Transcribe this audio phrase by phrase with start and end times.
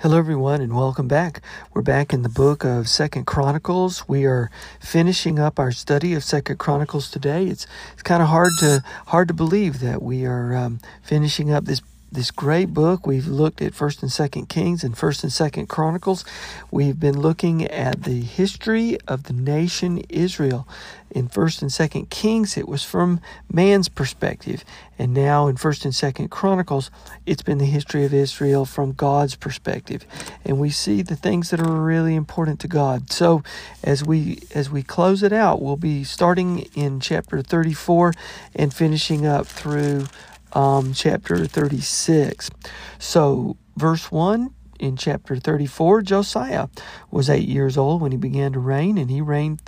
[0.00, 1.42] Hello, everyone, and welcome back.
[1.74, 4.08] We're back in the book of Second Chronicles.
[4.08, 7.46] We are finishing up our study of Second Chronicles today.
[7.46, 11.64] It's it's kind of hard to hard to believe that we are um, finishing up
[11.64, 13.06] this this great book.
[13.06, 16.24] We've looked at First and Second Kings and First and Second Chronicles.
[16.70, 20.66] We've been looking at the history of the nation Israel.
[21.10, 23.20] In First and Second Kings, it was from
[23.50, 24.62] man's perspective,
[24.98, 26.90] and now in First and Second Chronicles,
[27.24, 30.04] it's been the history of Israel from God's perspective.
[30.44, 33.10] And we see the things that are really important to God.
[33.10, 33.42] So,
[33.82, 38.12] as we as we close it out, we'll be starting in chapter 34
[38.54, 40.06] and finishing up through
[40.52, 42.50] um, chapter 36.
[42.98, 46.68] So, verse 1 in chapter 34, Josiah
[47.10, 49.60] was eight years old when he began to reign, and he reigned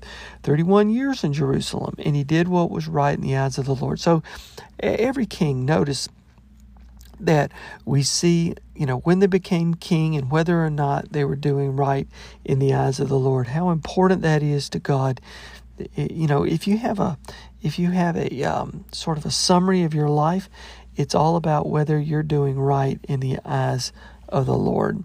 [0.42, 3.74] 31 years in Jerusalem, and he did what was right in the eyes of the
[3.74, 4.00] Lord.
[4.00, 4.22] So,
[4.78, 6.08] every king, notice
[7.20, 7.52] that
[7.84, 11.76] we see, you know, when they became king and whether or not they were doing
[11.76, 12.08] right
[12.44, 15.20] in the eyes of the Lord, how important that is to God.
[15.94, 17.18] You know, if you have a
[17.62, 20.48] if you have a um, sort of a summary of your life,
[20.96, 23.92] it's all about whether you're doing right in the eyes
[24.28, 25.02] of the Lord.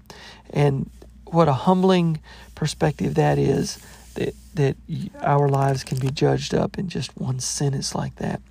[0.50, 0.90] And
[1.26, 2.20] what a humbling
[2.54, 3.80] perspective that is
[4.16, 4.78] that, that
[5.22, 8.42] our lives can be judged up in just one sentence like that.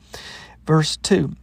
[0.67, 1.35] Verse 2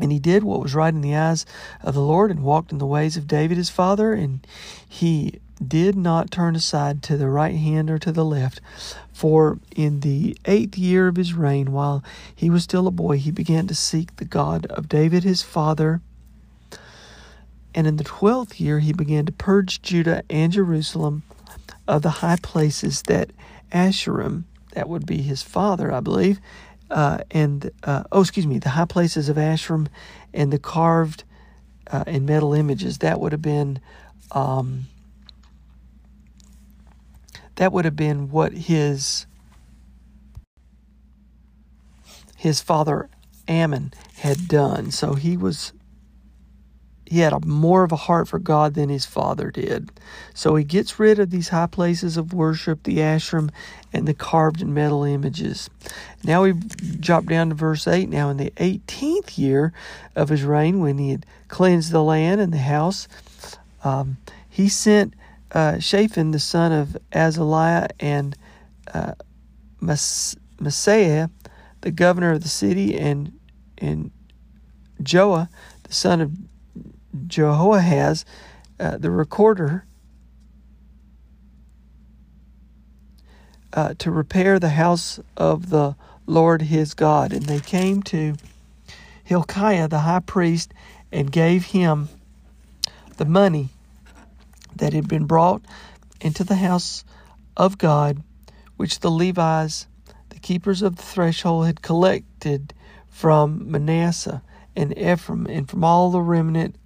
[0.00, 1.46] And he did what was right in the eyes
[1.82, 4.46] of the Lord and walked in the ways of David his father, and
[4.88, 8.60] he did not turn aside to the right hand or to the left.
[9.20, 12.02] For in the eighth year of his reign, while
[12.34, 16.00] he was still a boy, he began to seek the God of David his father.
[17.74, 21.22] And in the twelfth year, he began to purge Judah and Jerusalem
[21.86, 23.28] of the high places that
[23.70, 26.40] Asherim, that would be his father, I believe,
[26.90, 29.88] uh, and uh, oh, excuse me, the high places of Asherim
[30.32, 31.24] and the carved
[31.92, 32.96] uh, and metal images.
[33.00, 33.80] That would have been
[34.32, 34.86] um,
[37.60, 39.26] that would have been what his
[42.38, 43.10] his father
[43.50, 44.90] Amon had done.
[44.90, 45.74] So he was
[47.04, 49.90] he had a more of a heart for God than his father did.
[50.32, 53.50] So he gets rid of these high places of worship, the Asherim,
[53.92, 55.68] and the carved and metal images.
[56.24, 58.08] Now we drop down to verse 8.
[58.08, 59.74] Now in the 18th year
[60.16, 63.06] of his reign, when he had cleansed the land and the house,
[63.84, 64.16] um,
[64.48, 65.12] he sent
[65.52, 68.36] uh, Shaphan, the son of Azaliah, and
[68.92, 69.14] uh,
[69.80, 71.30] Maaseiah,
[71.80, 73.32] the governor of the city, and
[73.78, 74.10] and
[75.02, 75.48] Joah,
[75.84, 76.32] the son of
[77.26, 78.24] Jehoahaz,
[78.78, 79.84] uh, the recorder,
[83.72, 85.96] uh, to repair the house of the
[86.26, 87.32] Lord his God.
[87.32, 88.34] And they came to
[89.24, 90.72] Hilkiah the high priest
[91.10, 92.08] and gave him
[93.16, 93.70] the money
[94.80, 95.62] that had been brought
[96.20, 97.04] into the house
[97.56, 98.22] of God,
[98.76, 99.86] which the Levites,
[100.30, 102.74] the keepers of the threshold, had collected
[103.08, 104.42] from Manasseh
[104.74, 106.76] and Ephraim, and from all the remnant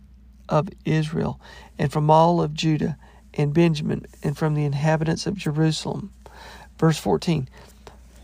[0.48, 1.40] of Israel,
[1.78, 2.98] and from all of Judah
[3.32, 6.12] and Benjamin, and from the inhabitants of Jerusalem.
[6.78, 7.48] Verse 14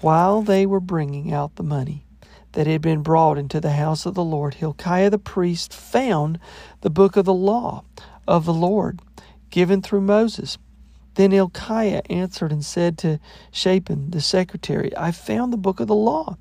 [0.01, 2.05] While they were bringing out the money
[2.53, 6.41] that had been brought into the house of the Lord, Hilkiah the priest found
[6.81, 7.85] the book of the law
[8.27, 9.01] of the Lord
[9.51, 10.59] given through Moses.
[11.15, 13.21] Then Hilkiah answered and said to
[13.51, 16.37] Shaphan the secretary, I found the book of the law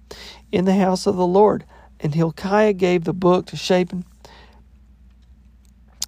[0.51, 1.65] in the house of the Lord.
[1.99, 4.05] And Hilkiah gave the book to Shaphan.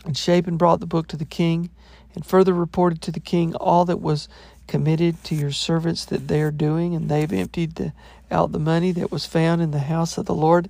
[0.05, 1.69] And Shaphan brought the book to the king,
[2.15, 4.27] and further reported to the king all that was
[4.67, 7.93] committed to your servants that they are doing, and they've emptied the,
[8.31, 10.69] out the money that was found in the house of the Lord,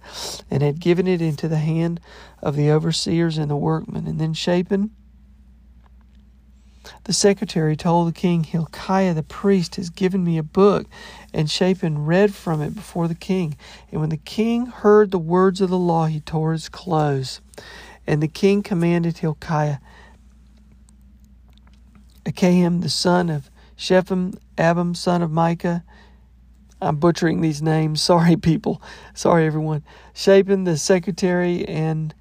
[0.49, 1.99] and had given it into the hand
[2.41, 4.07] of the overseers and the workmen.
[4.07, 4.91] And then Shaphan,
[7.03, 10.87] the secretary, told the king, Hilkiah the priest has given me a book,
[11.33, 13.57] and Shaphan read from it before the king.
[13.91, 17.41] And when the king heard the words of the law, he tore his clothes.
[18.07, 19.77] And the king commanded Hilkiah,
[22.25, 25.83] Ahikam the son of Shephan, Abam son of Micah.
[26.81, 28.01] I'm butchering these names.
[28.11, 28.81] Sorry, people.
[29.13, 29.83] Sorry, everyone.
[30.13, 32.13] Shaphan the secretary and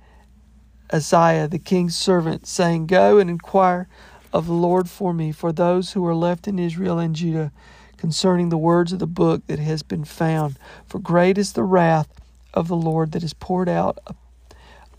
[0.93, 3.89] Asaiah the king's servant, saying, Go and inquire
[4.33, 7.53] of the Lord for me, for those who are left in Israel and Judah,
[7.97, 10.57] concerning the words of the book that has been found.
[10.87, 12.09] For great is the wrath
[12.55, 13.99] of the Lord that is poured out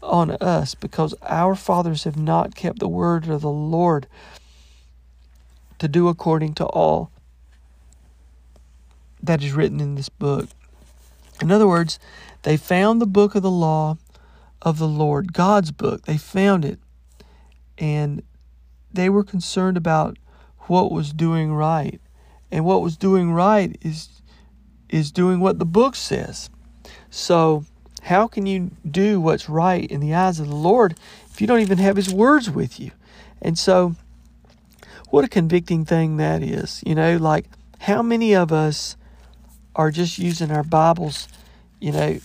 [0.04, 4.08] on us, because our fathers have not kept the word of the Lord
[5.80, 7.12] to do according to all
[9.22, 10.50] that is written in this book.
[11.42, 12.00] In other words,
[12.44, 13.98] they found the book of the law
[14.62, 16.04] of the Lord, God's book.
[16.04, 16.80] They found it.
[17.78, 18.22] And
[18.94, 20.18] they were concerned about
[20.62, 22.00] what was doing right.
[22.52, 24.10] And what was doing right is
[24.90, 26.50] is doing what the book says.
[27.10, 27.64] So,
[28.02, 30.98] how can you do what's right in the eyes of the Lord
[31.30, 32.92] if you don't even have his words with you?
[33.42, 33.96] And so
[35.10, 36.82] what a convicting thing that is.
[36.86, 37.46] You know, like
[37.80, 38.96] how many of us
[39.76, 41.28] are just using our Bibles,
[41.80, 42.20] you know,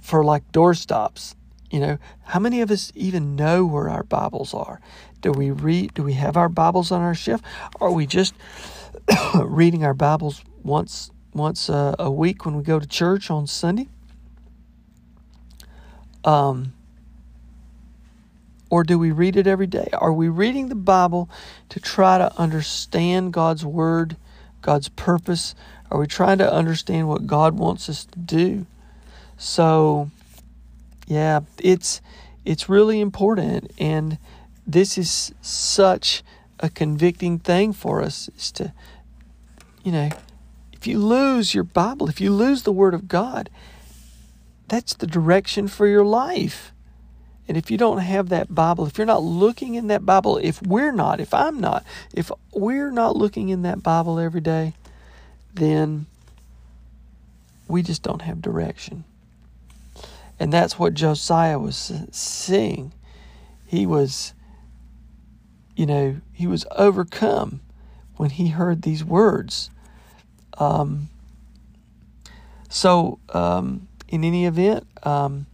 [0.00, 1.34] for like doorstops?
[1.70, 4.80] You know, how many of us even know where our Bibles are?
[5.22, 5.94] Do we read?
[5.94, 7.40] Do we have our Bibles on our shelf?
[7.80, 8.34] Are we just
[9.36, 13.88] reading our Bibles once once a, a week when we go to church on Sunday?
[16.24, 16.72] Um,
[18.68, 19.88] or do we read it every day?
[19.92, 21.30] Are we reading the Bible
[21.68, 24.16] to try to understand God's Word,
[24.60, 25.54] God's purpose?
[25.88, 28.66] Are we trying to understand what God wants us to do?
[29.38, 30.10] So,
[31.06, 32.00] yeah, it's
[32.44, 34.18] it's really important, and
[34.66, 36.22] this is such
[36.60, 38.72] a convicting thing for us is to,
[39.82, 40.10] you know,
[40.72, 43.50] if you lose your Bible, if you lose the Word of God,
[44.68, 46.72] that's the direction for your life.
[47.48, 50.62] And if you don't have that Bible, if you're not looking in that Bible, if
[50.62, 54.74] we're not, if I'm not, if we're not looking in that Bible every day,
[55.52, 56.06] then
[57.68, 59.04] we just don't have direction.
[60.38, 62.92] And that's what Josiah was seeing.
[63.66, 64.34] He was,
[65.76, 67.60] you know, he was overcome
[68.16, 69.70] when he heard these words.
[70.58, 71.08] Um,
[72.68, 75.46] so, um, in any event, um,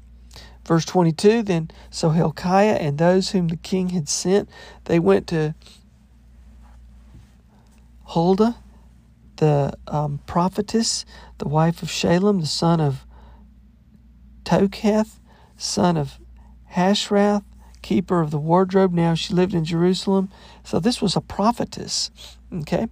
[0.69, 4.51] Verse 22 Then so Hilkiah and those whom the king had sent,
[4.85, 5.55] they went to
[8.05, 8.57] Huldah,
[9.37, 11.07] the um, prophetess,
[11.39, 13.07] the wife of Shallum, the son of
[14.45, 15.21] Tokhath,
[15.57, 16.19] son of
[16.75, 17.45] Hashrath,
[17.89, 18.93] keeper of the wardrobe.
[18.93, 20.31] Now she lived in Jerusalem.
[20.63, 22.11] So this was a prophetess.
[22.53, 22.89] Okay?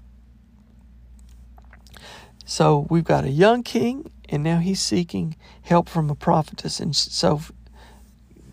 [2.47, 6.81] So we've got a young king, and now he's seeking help from a prophetess.
[6.81, 7.43] And so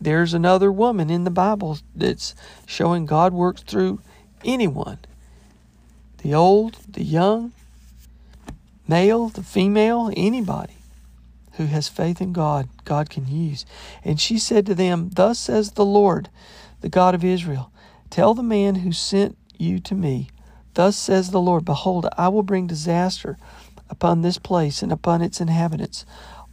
[0.01, 4.01] there's another woman in the Bible that's showing God works through
[4.44, 5.00] anyone
[6.17, 7.51] the old, the young,
[8.88, 10.75] male, the female, anybody
[11.53, 13.65] who has faith in God, God can use.
[14.03, 16.29] And she said to them, Thus says the Lord,
[16.81, 17.72] the God of Israel,
[18.10, 20.29] Tell the man who sent you to me,
[20.74, 23.38] Thus says the Lord, Behold, I will bring disaster
[23.89, 26.05] upon this place and upon its inhabitants.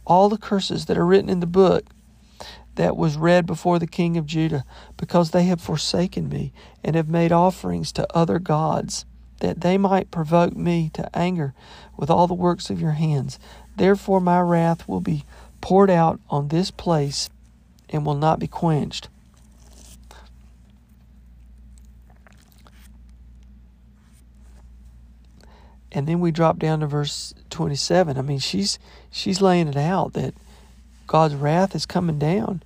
[0.05, 1.85] All the curses that are written in the book
[2.75, 4.63] that was read before the king of Judah,
[4.97, 6.53] because they have forsaken me
[6.83, 9.05] and have made offerings to other gods,
[9.39, 11.53] that they might provoke me to anger
[11.97, 13.39] with all the works of your hands.
[13.75, 15.23] Therefore, my wrath will be
[15.61, 17.29] poured out on this place
[17.89, 19.09] and will not be quenched.
[25.91, 28.17] And then we drop down to verse 27.
[28.17, 30.33] I mean, she's she's laying it out that
[31.05, 32.63] God's wrath is coming down.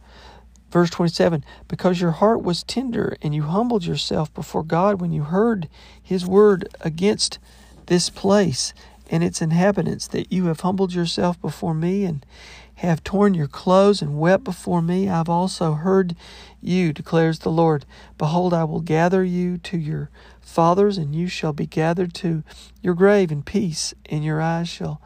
[0.69, 5.23] Verse 27 Because your heart was tender and you humbled yourself before God when you
[5.23, 5.67] heard
[6.01, 7.39] his word against
[7.87, 8.73] this place
[9.09, 12.25] and its inhabitants, that you have humbled yourself before me and
[12.75, 16.15] have torn your clothes and wept before me, I've also heard
[16.61, 17.85] you, declares the Lord.
[18.17, 20.09] Behold, I will gather you to your
[20.41, 22.43] fathers, and you shall be gathered to
[22.81, 25.01] your grave in peace, and your eyes shall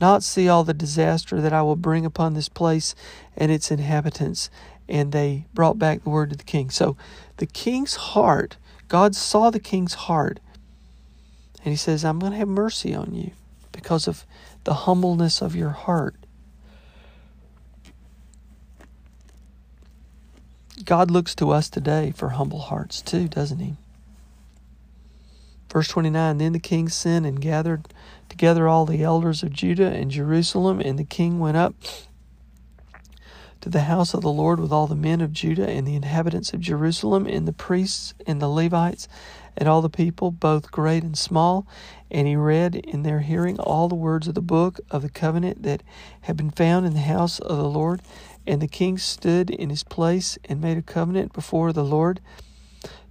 [0.00, 2.94] not see all the disaster that I will bring upon this place
[3.36, 4.48] and its inhabitants?
[4.88, 6.70] And they brought back the word to the king.
[6.70, 6.96] So
[7.38, 10.38] the king's heart, God saw the king's heart,
[11.64, 13.32] and he says, I'm going to have mercy on you
[13.72, 14.24] because of
[14.64, 16.14] the humbleness of your heart.
[20.84, 23.76] God looks to us today for humble hearts too, doesn't he?
[25.70, 27.88] Verse 29 Then the king sent and gathered
[28.28, 31.74] together all the elders of Judah and Jerusalem, and the king went up
[33.60, 36.52] to the house of the Lord with all the men of Judah and the inhabitants
[36.52, 39.08] of Jerusalem, and the priests and the Levites,
[39.56, 41.66] and all the people, both great and small.
[42.10, 45.62] And he read in their hearing all the words of the book of the covenant
[45.62, 45.82] that
[46.22, 48.02] had been found in the house of the Lord.
[48.46, 52.20] And the king stood in his place and made a covenant before the Lord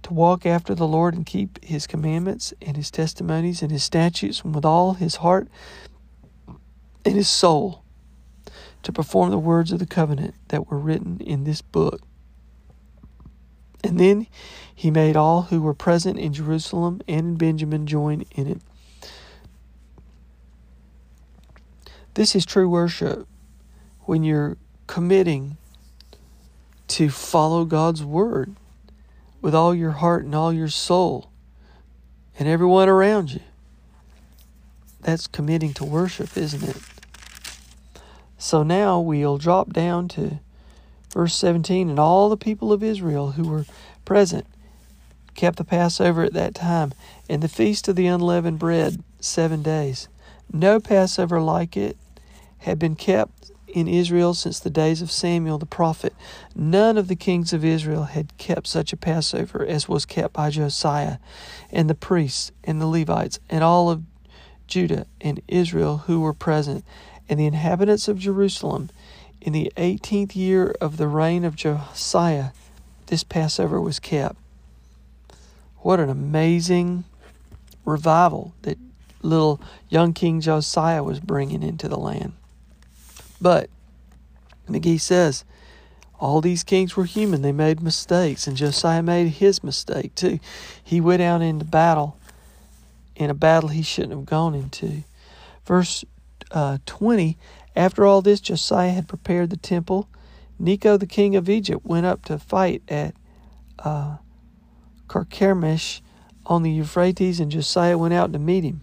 [0.02, 4.44] to walk after the Lord and keep his commandments and his testimonies and his statutes
[4.44, 5.48] with all his heart
[7.04, 7.82] and his soul,
[8.82, 12.00] to perform the words of the covenant that were written in this book.
[13.88, 14.26] And then
[14.74, 18.60] he made all who were present in Jerusalem and in Benjamin join in it.
[22.12, 23.26] This is true worship
[24.00, 25.56] when you're committing
[26.88, 28.54] to follow God's word
[29.40, 31.30] with all your heart and all your soul
[32.38, 33.40] and everyone around you.
[35.00, 36.76] That's committing to worship, isn't it?
[38.36, 40.40] So now we'll drop down to
[41.12, 43.64] verse 17 and all the people of Israel who were
[44.04, 44.46] present
[45.34, 46.92] kept the Passover at that time
[47.28, 50.08] and the feast of the unleavened bread seven days.
[50.52, 51.96] No Passover like it
[52.58, 56.14] had been kept in Israel since the days of Samuel the prophet.
[56.54, 60.50] None of the kings of Israel had kept such a Passover as was kept by
[60.50, 61.18] Josiah,
[61.70, 64.02] and the priests, and the Levites, and all of
[64.66, 66.84] Judah and Israel who were present,
[67.28, 68.90] and the inhabitants of Jerusalem.
[69.40, 72.50] In the eighteenth year of the reign of Josiah,
[73.06, 74.36] this Passover was kept.
[75.78, 77.04] What an amazing
[77.84, 78.78] revival that
[79.22, 82.32] little young King Josiah was bringing into the land.
[83.40, 83.70] But
[84.68, 85.44] McGee says
[86.20, 87.42] all these kings were human.
[87.42, 90.40] They made mistakes, and Josiah made his mistake too.
[90.82, 92.16] He went out into battle
[93.14, 95.04] in a battle he shouldn't have gone into.
[95.64, 96.04] Verse
[96.50, 97.36] uh, 20
[97.78, 100.08] After all this, Josiah had prepared the temple.
[100.58, 103.14] Necho, the king of Egypt, went up to fight at
[103.78, 104.16] uh,
[106.44, 108.80] on the Euphrates, and Josiah went out to meet him.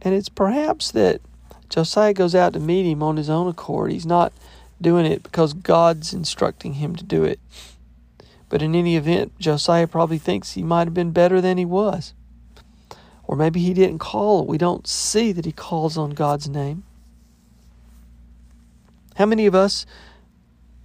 [0.00, 1.20] And it's perhaps that
[1.68, 3.90] Josiah goes out to meet him on his own accord.
[3.90, 4.32] He's not
[4.80, 7.40] doing it because God's instructing him to do it.
[8.50, 12.14] But in any event, Josiah probably thinks he might have been better than he was.
[13.24, 14.46] Or maybe he didn't call.
[14.46, 16.84] We don't see that he calls on God's name.
[19.16, 19.86] How many of us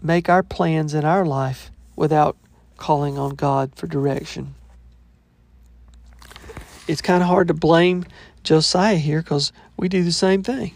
[0.02, 2.38] make our plans in our life without
[2.78, 4.56] calling on God for direction?
[6.88, 8.06] It's kind of hard to blame
[8.44, 10.74] Josiah here because we do the same thing.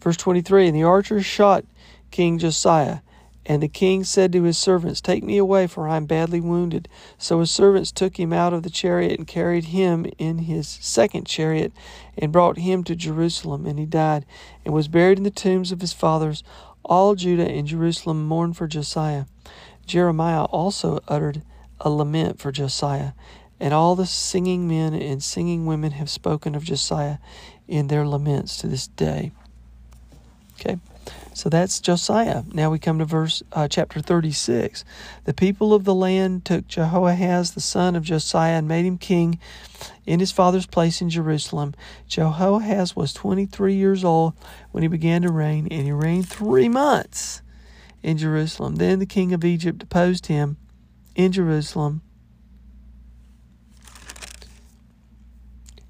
[0.00, 1.64] Verse 23 And the archers shot
[2.10, 3.00] King Josiah.
[3.48, 6.86] And the king said to his servants, Take me away, for I am badly wounded.
[7.16, 11.26] So his servants took him out of the chariot and carried him in his second
[11.26, 11.72] chariot
[12.18, 13.64] and brought him to Jerusalem.
[13.64, 14.26] And he died
[14.66, 16.44] and was buried in the tombs of his fathers.
[16.84, 19.24] All Judah and Jerusalem mourned for Josiah.
[19.86, 21.40] Jeremiah also uttered
[21.80, 23.12] a lament for Josiah.
[23.58, 27.16] And all the singing men and singing women have spoken of Josiah
[27.66, 29.32] in their laments to this day.
[30.60, 30.78] Okay,
[31.38, 32.42] so that's Josiah.
[32.52, 34.84] Now we come to verse uh, chapter 36.
[35.22, 39.38] The people of the land took Jehoahaz, the son of Josiah, and made him king
[40.04, 41.76] in his father's place in Jerusalem.
[42.08, 44.34] Jehoahaz was 23 years old
[44.72, 47.40] when he began to reign, and he reigned three months
[48.02, 48.74] in Jerusalem.
[48.74, 50.56] Then the king of Egypt deposed him
[51.14, 52.02] in Jerusalem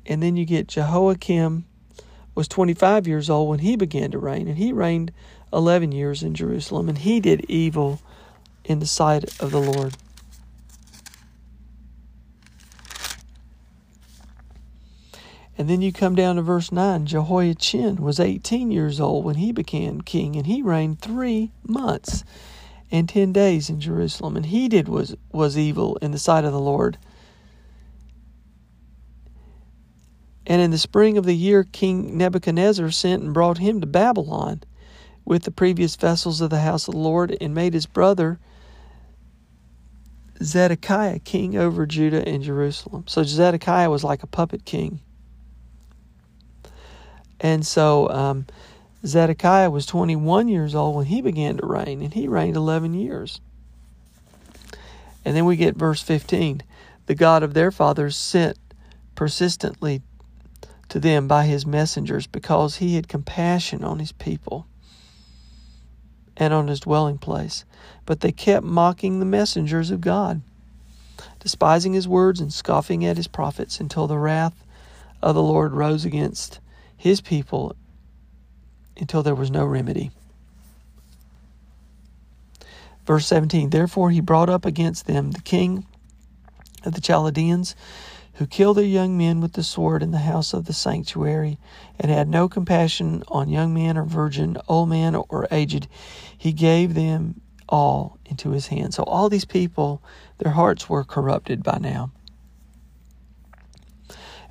[0.08, 1.66] And then you get Jehoiakim
[2.38, 5.10] was 25 years old when he began to reign, and he reigned
[5.52, 8.00] 11 years in Jerusalem, and he did evil
[8.64, 9.96] in the sight of the Lord.
[15.58, 17.06] And then you come down to verse 9.
[17.06, 22.22] Jehoiachin was 18 years old when he became king, and he reigned three months
[22.88, 24.36] and 10 days in Jerusalem.
[24.36, 26.98] And he did was, was evil in the sight of the Lord.
[30.48, 34.62] And in the spring of the year, King Nebuchadnezzar sent and brought him to Babylon
[35.26, 38.40] with the previous vessels of the house of the Lord and made his brother
[40.42, 43.04] Zedekiah king over Judah and Jerusalem.
[43.06, 45.00] So Zedekiah was like a puppet king.
[47.40, 48.46] And so um,
[49.04, 53.42] Zedekiah was 21 years old when he began to reign, and he reigned 11 years.
[55.26, 56.62] And then we get verse 15
[57.04, 58.56] The God of their fathers sent
[59.14, 60.00] persistently
[60.88, 64.66] to them by his messengers because he had compassion on his people
[66.36, 67.64] and on his dwelling place.
[68.06, 70.40] But they kept mocking the messengers of God,
[71.40, 74.64] despising his words and scoffing at his prophets until the wrath
[75.20, 76.60] of the Lord rose against
[76.96, 77.74] his people
[78.96, 80.10] until there was no remedy.
[83.06, 85.86] Verse 17 Therefore he brought up against them the king
[86.84, 87.74] of the Chaldeans,
[88.38, 91.58] who killed their young men with the sword in the house of the sanctuary,
[91.98, 95.88] and had no compassion on young man or virgin, old man or aged.
[96.36, 98.94] He gave them all into his hand.
[98.94, 100.00] So all these people,
[100.38, 102.12] their hearts were corrupted by now.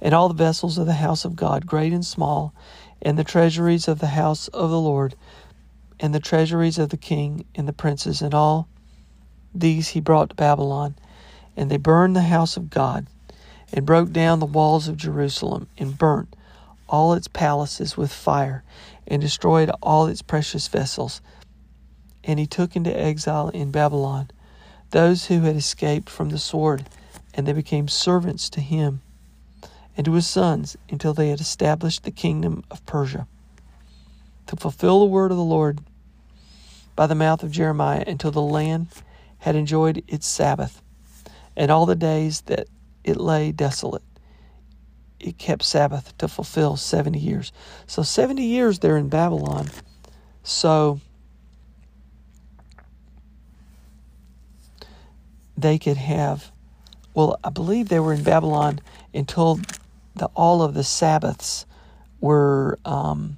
[0.02, 2.54] And all the vessels of the house of God, great and small,
[3.02, 5.16] and the treasuries of the house of the Lord,
[5.98, 8.68] and the treasuries of the king and the princes, and all
[9.56, 10.96] these he brought to Babylon.
[11.56, 13.08] And they burned the house of God,
[13.74, 16.36] and broke down the walls of Jerusalem, and burnt
[16.90, 18.64] all its palaces with fire,
[19.08, 21.22] and destroyed all its precious vessels.
[22.24, 24.32] And he took into exile in Babylon
[24.92, 26.86] those who had escaped from the sword,
[27.34, 29.02] and they became servants to him
[29.98, 33.28] and to his sons until they had established the kingdom of Persia.
[34.48, 35.80] To fulfill the word of the Lord
[36.96, 38.88] by the mouth of Jeremiah until the land
[39.40, 40.82] had enjoyed its Sabbath,
[41.56, 42.68] and all the days that
[43.08, 44.04] it lay desolate.
[45.20, 47.52] It kept Sabbath to fulfill 70 years.
[47.88, 49.70] So 70 years they're in Babylon.
[50.44, 51.00] So
[55.58, 56.52] they could have,
[57.14, 58.80] well, I believe they were in Babylon
[59.14, 59.60] until
[60.16, 61.66] the all of the Sabbaths
[62.20, 63.38] were um,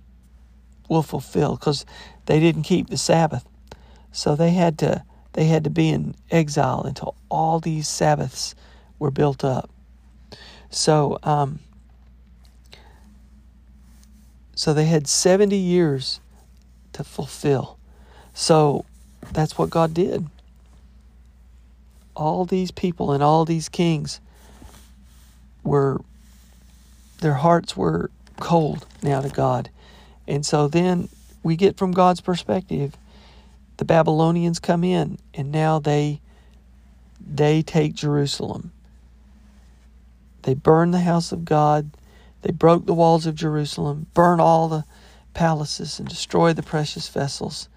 [0.90, 1.86] will fulfill because
[2.26, 3.46] they didn't keep the Sabbath,
[4.12, 8.56] so they had to they had to be in exile until all these Sabbaths
[9.00, 9.70] were built up.
[10.70, 11.60] So um,
[14.54, 16.20] so they had seventy years
[16.94, 17.80] to fulfill.
[18.34, 18.86] So
[19.34, 20.28] that's what God did.
[22.16, 24.20] All these people and all these kings
[25.64, 26.02] were
[27.22, 29.70] their hearts were cold now to God.
[30.28, 31.10] And so then
[31.44, 32.96] we get from God's perspective,
[33.78, 36.22] the Babylonians come in and now they
[37.20, 38.72] they take Jerusalem.
[40.44, 41.92] They burn the house of God.
[42.42, 44.86] They broke the walls of Jerusalem, burn all the
[45.34, 47.70] palaces and destroy the precious vessels.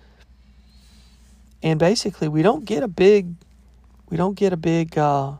[1.62, 3.35] And basically, we don't get a big
[4.12, 5.33] we don't get a big uh,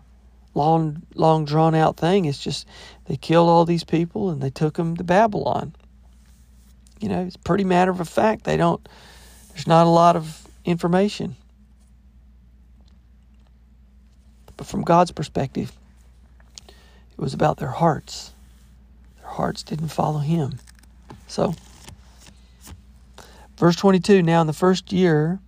[0.55, 2.25] long, long drawn out thing.
[2.25, 2.67] It's just
[3.05, 5.75] they killed all these people and they took them to Babylon.
[6.99, 8.45] You know, it's pretty matter of fact.
[8.45, 8.89] They don't.
[9.51, 11.37] There's not a lot of information.
[14.57, 15.71] But from God's perspective,
[17.23, 18.33] it was about their hearts.
[19.21, 20.59] Their hearts didn't follow Him.
[21.29, 21.55] So,
[23.57, 25.39] verse 22 Now, in the first year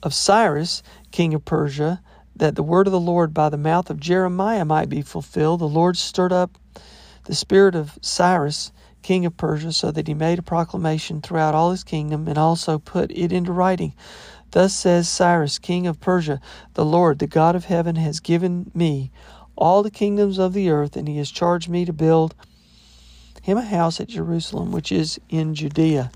[0.00, 2.00] of Cyrus, king of Persia,
[2.36, 5.64] that the word of the Lord by the mouth of Jeremiah might be fulfilled, the
[5.64, 6.56] Lord stirred up
[7.24, 8.70] the spirit of Cyrus,
[9.02, 12.78] king of Persia, so that he made a proclamation throughout all his kingdom and also
[12.78, 13.92] put it into writing.
[14.52, 16.40] Thus says Cyrus, king of Persia,
[16.74, 19.10] The Lord, the God of heaven, has given me
[19.56, 22.34] all the kingdoms of the earth, and he has charged me to build
[23.42, 26.10] him a house at Jerusalem, which is in Judea.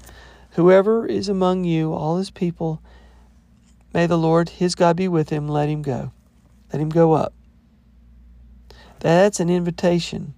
[0.53, 2.81] Whoever is among you, all his people,
[3.93, 5.49] May the Lord, his God, be with him.
[5.49, 6.13] Let him go.
[6.73, 7.33] Let him go up.
[9.01, 10.35] That's an invitation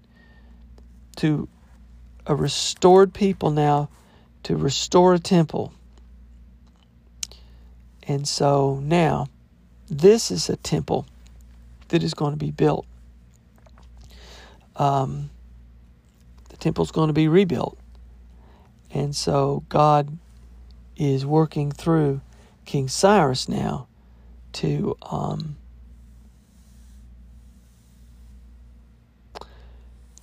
[1.17, 1.49] to
[2.27, 3.91] a restored people now
[4.45, 5.73] to restore a temple.
[8.07, 9.29] And so now,
[9.89, 11.07] this is a temple
[11.89, 12.87] that is going to be built.
[14.77, 15.31] Um,
[16.49, 17.79] the is going to be rebuilt.
[18.91, 20.19] And so God
[20.97, 22.21] is working through
[22.65, 23.89] King Cyrus now
[24.53, 25.57] to um,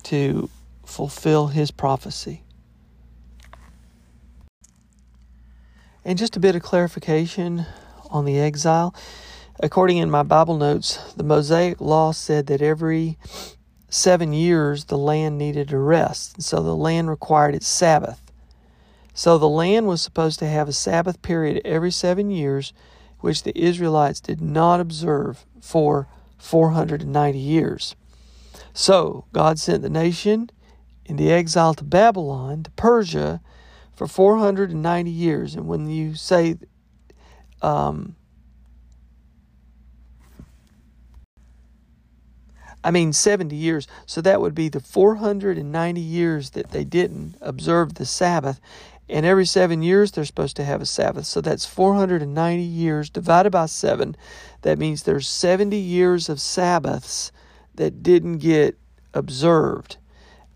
[0.04, 0.48] to
[0.84, 2.42] fulfill his prophecy.
[6.04, 7.66] And just a bit of clarification
[8.08, 8.94] on the exile.
[9.60, 13.18] According in my Bible notes, the Mosaic law said that every
[13.90, 16.34] seven years the land needed a rest.
[16.36, 18.32] And so the land required its Sabbath.
[19.12, 22.72] So the land was supposed to have a Sabbath period every seven years,
[23.18, 26.08] which the Israelites did not observe for
[26.38, 27.94] 490 years.
[28.72, 30.48] So God sent the nation
[31.04, 33.42] into exile to Babylon, to Persia,
[34.00, 35.54] for 490 years.
[35.54, 36.56] And when you say,
[37.60, 38.16] um,
[42.82, 47.96] I mean 70 years, so that would be the 490 years that they didn't observe
[47.96, 48.58] the Sabbath.
[49.06, 51.26] And every seven years, they're supposed to have a Sabbath.
[51.26, 54.16] So that's 490 years divided by seven.
[54.62, 57.32] That means there's 70 years of Sabbaths
[57.74, 58.78] that didn't get
[59.12, 59.98] observed.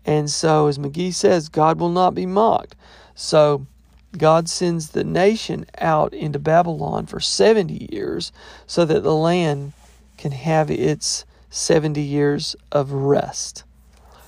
[0.03, 2.75] And so, as McGee says, God will not be mocked.
[3.15, 3.65] So,
[4.17, 8.31] God sends the nation out into Babylon for 70 years
[8.67, 9.73] so that the land
[10.17, 13.63] can have its 70 years of rest.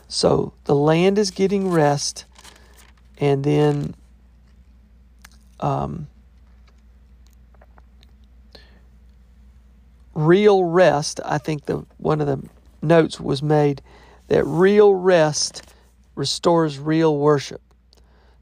[0.08, 2.26] So, the land is getting rest,
[3.18, 3.94] and then
[5.60, 6.08] um,
[10.14, 11.20] real rest.
[11.26, 12.42] I think the one of the
[12.82, 13.82] notes was made
[14.28, 15.64] that real rest
[16.16, 17.62] restores real worship.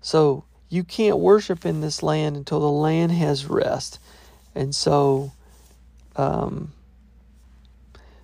[0.06, 3.98] So you can't worship in this land until the land has rest,
[4.54, 5.32] and so,
[6.16, 6.74] um,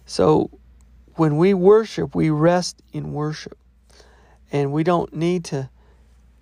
[0.06, 0.52] so
[1.16, 3.58] when we worship, we rest in worship,
[4.52, 5.72] and we don't need to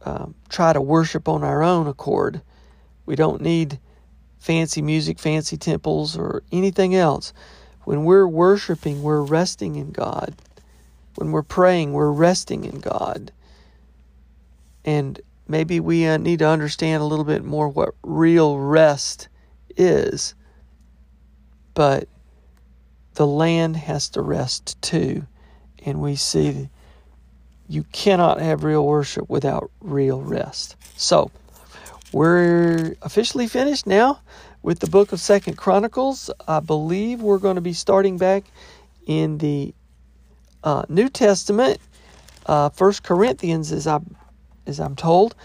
[0.01, 2.41] um, try to worship on our own accord.
[3.05, 3.79] We don't need
[4.39, 7.31] fancy music, fancy temples, or anything else.
[7.85, 10.35] When we're worshiping, we're resting in God.
[11.15, 13.31] When we're praying, we're resting in God.
[14.83, 19.27] And maybe we uh, need to understand a little bit more what real rest
[19.75, 20.35] is.
[21.73, 22.07] But
[23.15, 25.25] the land has to rest too.
[25.85, 26.69] And we see
[27.67, 30.75] you cannot have real worship without real rest.
[30.95, 31.31] So,
[32.11, 34.21] we're officially finished now
[34.63, 36.31] with the book of Second Chronicles.
[36.47, 38.45] I believe we're going to be starting back
[39.05, 39.75] in the
[40.63, 41.79] uh, New Testament,
[42.47, 43.99] uh, First Corinthians, as I
[44.69, 45.35] as I'm told,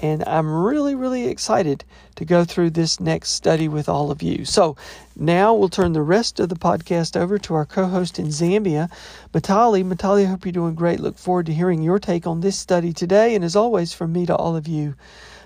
[0.00, 1.84] and I'm really, really excited
[2.16, 4.44] to go through this next study with all of you.
[4.44, 4.76] So
[5.16, 8.90] now we'll turn the rest of the podcast over to our co host in Zambia,
[9.32, 9.82] Matali.
[9.82, 11.00] Matali, I hope you're doing great.
[11.00, 13.34] Look forward to hearing your take on this study today.
[13.34, 14.94] And as always, from me to all of you,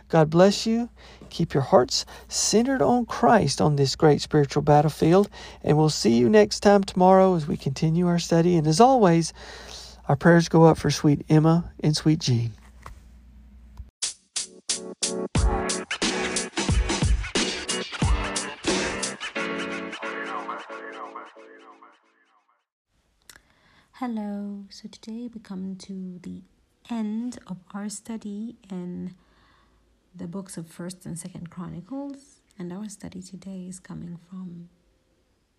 [0.08, 0.88] God bless you.
[1.30, 5.28] Keep your hearts centered on Christ on this great spiritual battlefield.
[5.62, 8.56] And we'll see you next time tomorrow as we continue our study.
[8.56, 9.32] And as always,
[10.08, 12.57] our prayers go up for sweet Emma and sweet Jean.
[24.00, 26.42] Hello, so today we come to the
[26.88, 29.16] end of our study in
[30.14, 34.68] the books of 1st and 2nd Chronicles, and our study today is coming from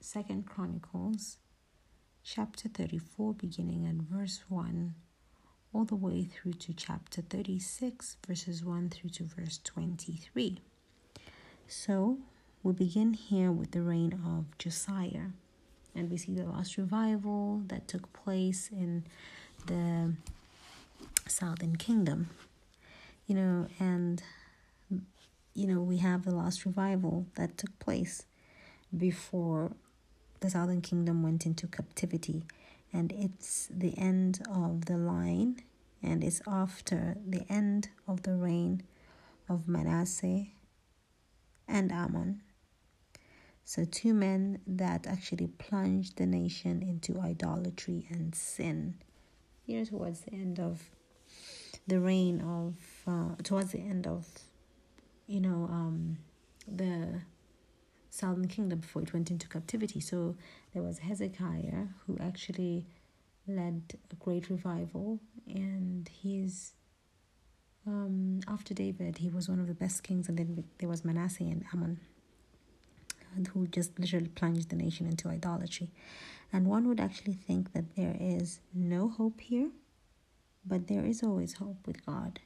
[0.02, 1.36] 2nd Chronicles
[2.24, 4.96] chapter 34 beginning at verse 1
[5.74, 10.62] all the way through to chapter 36 verses 1 through to verse 23.
[11.68, 12.20] So,
[12.64, 15.32] we begin here with the reign of Josiah
[16.00, 19.04] and we see the last revival that took place in
[19.66, 20.14] the
[21.28, 22.30] southern kingdom.
[23.28, 24.24] You know and
[25.54, 28.24] you know we have the last revival that took place
[28.96, 29.72] before
[30.40, 32.44] the southern kingdom went into captivity.
[32.94, 35.62] And it's the end of the line
[36.02, 38.84] and it's after the end of the reign
[39.50, 40.46] of Manasseh
[41.68, 42.42] and Amon
[43.70, 48.96] so, two men that actually plunged the nation into idolatry and sin.
[49.68, 50.90] Know, towards the end of
[51.86, 52.74] the reign of,
[53.06, 54.26] uh, towards the end of,
[55.28, 56.18] you know, um,
[56.68, 57.22] the
[58.10, 60.00] southern kingdom before it went into captivity.
[60.00, 60.36] So,
[60.74, 62.88] there was Hezekiah who actually
[63.48, 66.74] led a great revival, and he's
[67.86, 71.44] um, after David, he was one of the best kings, and then there was Manasseh
[71.44, 72.00] and Amon
[73.54, 75.92] who just literally plunged the nation into idolatry.
[76.52, 79.70] And one would actually think that there is no hope here,
[80.66, 82.40] but there is always hope with God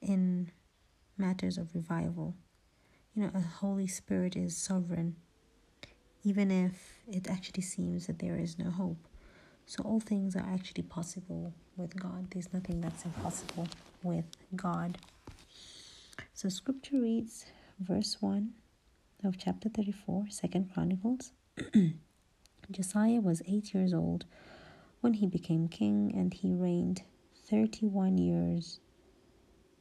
[0.00, 0.50] in
[1.16, 2.34] matters of revival.
[3.14, 5.16] You know, a Holy Spirit is sovereign,
[6.24, 9.06] even if it actually seems that there is no hope.
[9.66, 12.30] So, all things are actually possible with God.
[12.30, 13.68] There's nothing that's impossible
[14.02, 14.24] with
[14.56, 14.98] God.
[16.34, 17.46] So, scripture reads,
[17.78, 18.52] verse 1
[19.24, 21.32] of chapter 34, Second Chronicles.
[22.70, 24.24] Josiah was eight years old
[25.00, 27.02] when he became king, and he reigned
[27.48, 28.80] 31 years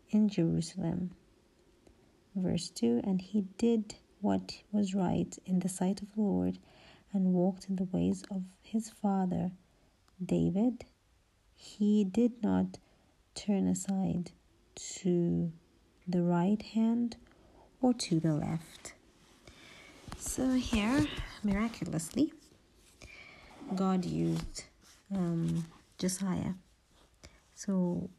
[0.10, 1.12] in Jerusalem.
[2.36, 6.60] Verse 2 And he did what was right in the sight of the Lord
[7.14, 9.52] and walked in the ways of his father
[10.24, 10.86] David,
[11.56, 12.78] he did not
[13.34, 14.32] turn aside
[14.76, 15.52] to
[16.08, 17.18] the right hand
[17.82, 18.94] or to the left.
[20.24, 21.08] So here,
[21.44, 22.32] miraculously,
[23.76, 24.66] God used
[25.14, 25.66] um,
[25.98, 26.54] Josiah.
[27.56, 28.12] So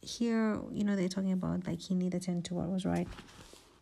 [0.00, 3.06] here, you know, they're talking about like he neither turned to what was right,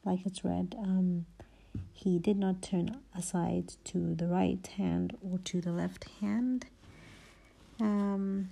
[0.05, 0.75] like it's read.
[0.83, 1.27] Um,
[1.93, 6.67] he did not turn aside to the right hand or to the left hand.
[7.81, 8.51] Um,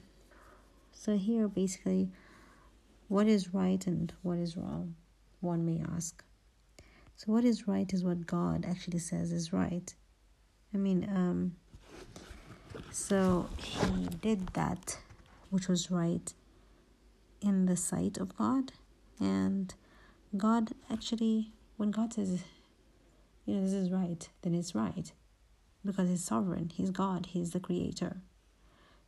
[0.92, 2.08] so here, basically,
[3.08, 4.94] what is right and what is wrong,
[5.40, 6.22] one may ask.
[7.18, 9.92] So, what is right is what God actually says is right.
[10.72, 11.56] I mean, um,
[12.92, 14.98] so he did that
[15.50, 16.32] which was right
[17.40, 18.70] in the sight of God,
[19.18, 19.74] and
[20.36, 22.44] God actually, when God says,
[23.46, 25.10] you know, this is right, then it's right
[25.84, 28.18] because He's sovereign, He's God, He's the creator.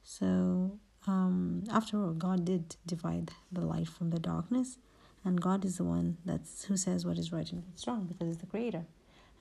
[0.03, 4.79] So, um, after all, God did divide the light from the darkness
[5.25, 8.27] and God is the one that's who says what is right and what's wrong because
[8.27, 8.85] He's the creator.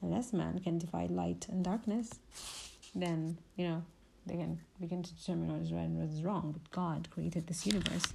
[0.02, 2.10] Unless man can divide light and darkness,
[2.96, 3.84] then you know
[4.26, 6.52] they can begin to determine what is right and what is wrong.
[6.52, 8.14] But God created this universe,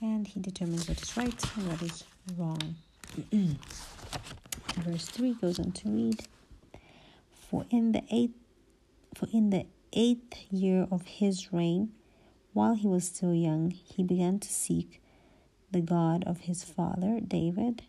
[0.00, 2.04] and He determines what is right and what is
[2.36, 2.76] wrong.
[4.78, 6.24] Verse three goes on to read,
[7.30, 8.34] "For in the eighth,
[9.14, 11.92] for in the eighth year of his reign,
[12.52, 15.00] while he was still young, he began to seek."
[15.74, 17.82] The God of his father David,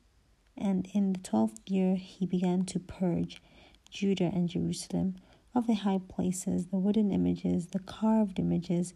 [0.58, 3.44] and in the twelfth year he began to purge
[3.92, 5.18] Judah and Jerusalem
[5.54, 8.96] of the high places, the wooden images, the carved images,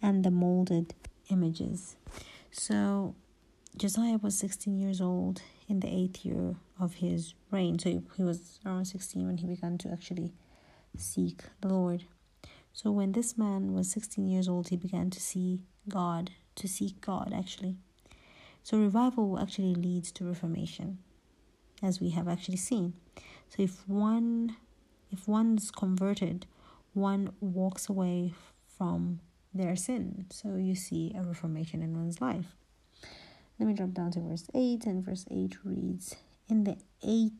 [0.00, 0.94] and the molded
[1.28, 1.96] images.
[2.50, 3.14] So
[3.76, 7.78] Josiah was 16 years old in the eighth year of his reign.
[7.78, 10.32] So he was around 16 when he began to actually
[10.96, 12.04] seek the Lord.
[12.72, 17.02] So when this man was 16 years old, he began to see God, to seek
[17.02, 17.76] God actually.
[18.62, 20.98] So revival actually leads to reformation,
[21.82, 22.94] as we have actually seen.
[23.48, 24.56] So if one
[25.10, 26.46] if one's converted,
[26.94, 28.32] one walks away
[28.78, 29.20] from
[29.52, 30.26] their sin.
[30.30, 32.54] So you see a reformation in one's life.
[33.58, 36.16] Let me drop down to verse 8, and verse 8 reads
[36.48, 37.32] In the eight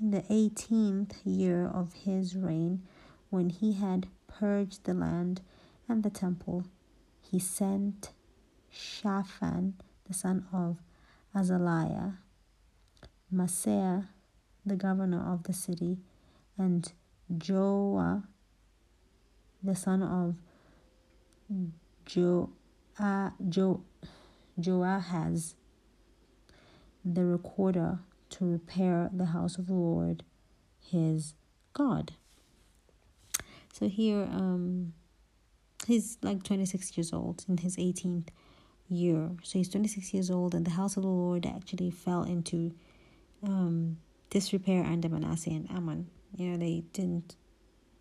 [0.00, 2.82] in the eighteenth year of his reign,
[3.30, 5.40] when he had purged the land
[5.88, 6.64] and the temple,
[7.20, 8.10] he sent
[8.78, 9.74] Shaphan,
[10.06, 10.78] the son of
[11.34, 12.16] Azaliah,
[13.34, 14.06] Maaseiah,
[14.64, 15.98] the governor of the city,
[16.56, 16.92] and
[17.32, 18.22] Joah,
[19.62, 20.36] the son of
[22.06, 22.50] jo,
[23.00, 23.82] uh, jo,
[24.60, 25.54] Joahaz,
[27.04, 27.98] the recorder,
[28.30, 30.22] to repair the house of the Lord,
[30.80, 31.34] his
[31.72, 32.12] God.
[33.72, 34.92] So here, um,
[35.86, 38.28] he's like 26 years old in his 18th
[38.88, 39.30] year.
[39.42, 42.72] So he's 26 years old, and the house of the Lord actually fell into
[43.42, 43.98] um,
[44.30, 46.08] disrepair under Manasseh and Amon.
[46.36, 47.36] You know, they didn't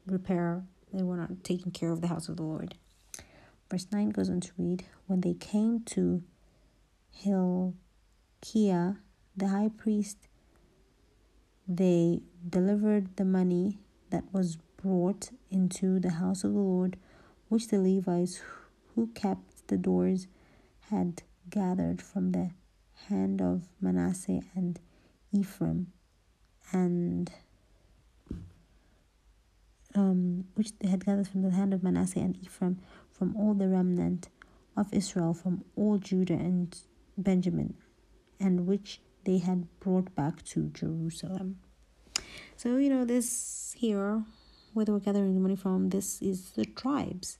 [0.06, 2.76] repair, they were not taking care of the house of the Lord.
[3.70, 6.24] Verse 9 goes on to read When they came to
[7.12, 7.74] Hilkiah,
[9.36, 10.28] the high priest,
[11.68, 16.98] they delivered the money that was brought into the house of the Lord,
[17.50, 18.42] which the Levites
[18.96, 20.28] who kept the doors
[20.90, 22.52] had gathered from the
[23.10, 24.80] hand of Manasseh and
[25.32, 25.88] Ephraim,
[26.72, 27.32] and
[29.96, 32.80] um, which they had gathered from the hand of Manasseh and Ephraim,
[33.12, 34.30] from all the remnant
[34.76, 36.78] of Israel, from all Judah and
[37.18, 37.76] Benjamin,
[38.40, 41.58] and which they had brought back to Jerusalem.
[42.56, 44.24] So, you know, this here,
[44.74, 47.40] where they were gathering the money from, this is the tribes.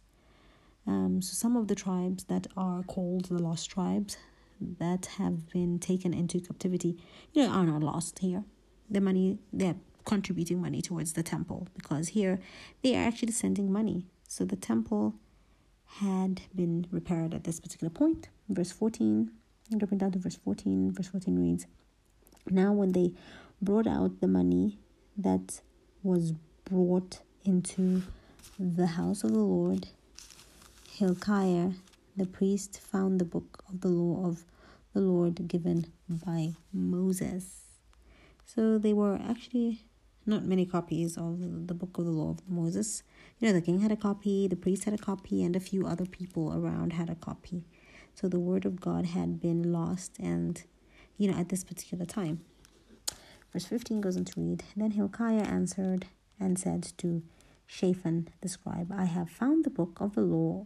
[0.88, 4.18] Um, so some of the tribes that are called the lost tribes
[4.60, 6.98] that have been taken into captivity,
[7.34, 8.44] you know, are not lost here.
[8.90, 12.40] The money they're contributing money towards the temple because here
[12.82, 14.06] they are actually sending money.
[14.28, 15.16] So the temple
[16.00, 18.30] had been repaired at this particular point.
[18.48, 19.30] Verse 14,
[19.78, 21.66] dropping down to verse 14, verse 14 reads,
[22.50, 23.14] Now when they
[23.62, 24.78] brought out the money
[25.18, 25.62] that
[26.04, 28.04] was brought into
[28.58, 29.88] the house of the Lord,
[30.98, 31.74] Hilkiah
[32.16, 34.46] the priest found the book of the law of
[34.96, 37.66] the Lord given by Moses.
[38.44, 39.84] So they were actually
[40.26, 43.04] not many copies of the book of the law of Moses.
[43.38, 45.86] You know, the king had a copy, the priest had a copy, and a few
[45.86, 47.68] other people around had a copy.
[48.16, 50.64] So the word of God had been lost, and
[51.20, 52.44] you know, at this particular time.
[53.54, 56.08] Verse 15 goes on to read Then Hilkiah answered
[56.40, 57.22] and said to
[57.68, 60.66] Shaphan the scribe, I have found the book of the law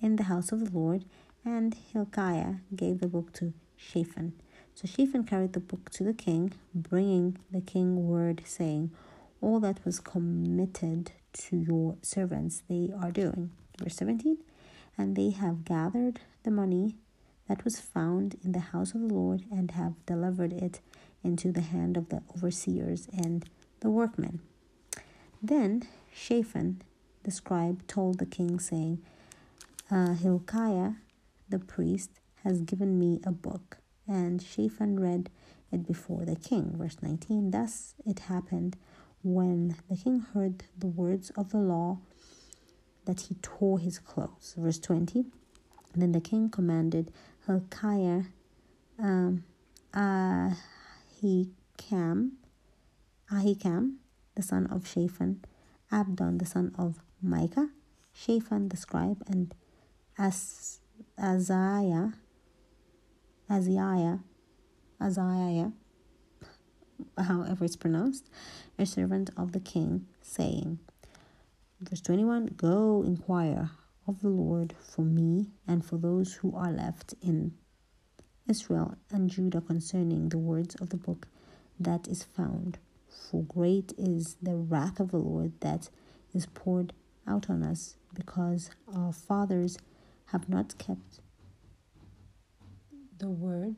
[0.00, 1.04] in the house of the Lord,
[1.44, 4.32] and Hilkiah gave the book to Shaphan.
[4.74, 8.90] So Shaphan carried the book to the king, bringing the king word, saying,
[9.40, 13.50] All that was committed to your servants they are doing.
[13.78, 14.38] Verse 17
[14.98, 16.96] And they have gathered the money
[17.48, 20.80] that was found in the house of the Lord and have delivered it
[21.22, 23.48] into the hand of the overseers and
[23.80, 24.40] the workmen.
[25.42, 26.80] Then Shaphan
[27.24, 29.02] the scribe told the king, saying,
[29.90, 30.92] uh, Hilkiah
[31.48, 32.10] the priest
[32.42, 33.78] has given me a book.
[34.06, 35.30] And Shaphan read
[35.72, 36.74] it before the king.
[36.76, 38.76] Verse 19 Thus it happened
[39.22, 41.98] when the king heard the words of the law
[43.06, 44.54] that he tore his clothes.
[44.56, 45.24] Verse 20
[45.94, 47.10] Then the king commanded
[47.46, 48.22] Hilkiah,
[48.98, 49.44] um,
[49.94, 51.22] Ahikam,
[53.32, 53.96] Ahikam,
[54.34, 55.42] the son of Shaphan,
[55.90, 57.68] Abdon, the son of Micah,
[58.12, 59.54] Shaphan the scribe, and
[60.16, 60.80] As
[61.18, 62.10] Azariah,
[63.50, 64.18] Azariah,
[65.00, 65.70] Azariah,
[67.18, 68.30] however it's pronounced,
[68.78, 70.78] a servant of the king, saying,
[71.80, 73.70] Verse 21 Go inquire
[74.06, 77.52] of the Lord for me and for those who are left in
[78.48, 81.26] Israel and Judah concerning the words of the book
[81.80, 82.78] that is found.
[83.08, 85.90] For great is the wrath of the Lord that
[86.32, 86.92] is poured
[87.26, 89.78] out on us because our fathers
[90.26, 91.20] have not kept
[93.18, 93.76] the word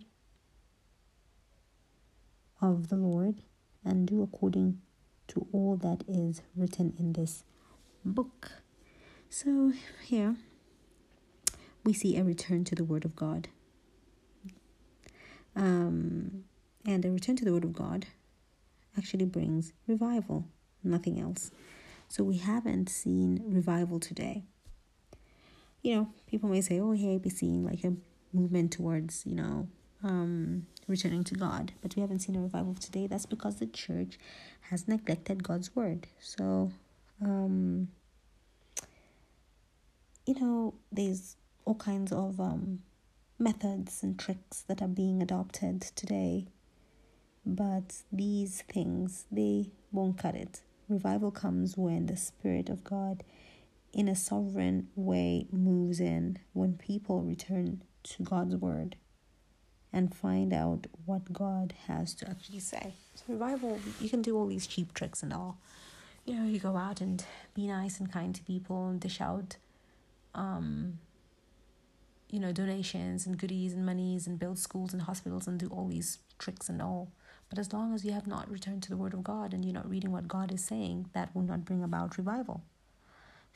[2.60, 3.42] of the Lord
[3.84, 4.80] and do according
[5.28, 7.44] to all that is written in this
[8.04, 8.50] book.
[9.28, 9.72] So
[10.04, 10.36] here
[11.84, 13.48] we see a return to the Word of God.
[15.54, 16.44] Um,
[16.84, 18.06] and a return to the Word of God
[18.96, 20.46] actually brings revival,
[20.82, 21.50] nothing else.
[22.08, 24.44] So we haven't seen revival today.
[25.86, 27.92] You know, people may say, oh, hey, be seeing like a
[28.32, 29.68] movement towards, you know,
[30.02, 31.74] um, returning to God.
[31.80, 33.06] But we haven't seen a revival today.
[33.06, 34.18] That's because the church
[34.62, 36.08] has neglected God's word.
[36.18, 36.72] So,
[37.22, 37.86] um,
[40.26, 42.80] you know, there's all kinds of um,
[43.38, 46.48] methods and tricks that are being adopted today.
[47.44, 50.62] But these things, they won't cut it.
[50.88, 53.22] Revival comes when the Spirit of God,
[53.96, 58.94] in a sovereign way, moves in, when people return to God's Word
[59.90, 62.92] and find out what God has to actually say.
[63.14, 65.58] So, revival, you can do all these cheap tricks and all.
[66.26, 69.56] You know, you go out and be nice and kind to people and dish out,
[70.34, 70.98] um,
[72.30, 75.88] you know, donations and goodies and monies and build schools and hospitals and do all
[75.88, 77.12] these tricks and all.
[77.48, 79.72] But as long as you have not returned to the Word of God and you're
[79.72, 82.62] not reading what God is saying, that will not bring about revival.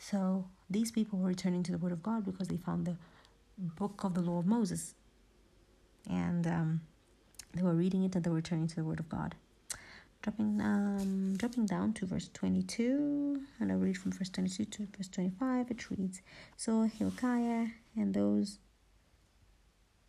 [0.00, 2.96] So these people were returning to the Word of God because they found the
[3.58, 4.94] book of the law of Moses.
[6.08, 6.80] And um,
[7.52, 9.34] they were reading it and they were returning to the Word of God.
[10.22, 15.08] Dropping um, dropping down to verse 22, and I'll read from verse 22 to verse
[15.08, 15.70] 25.
[15.70, 16.22] It reads
[16.56, 18.58] So Hilkiah and those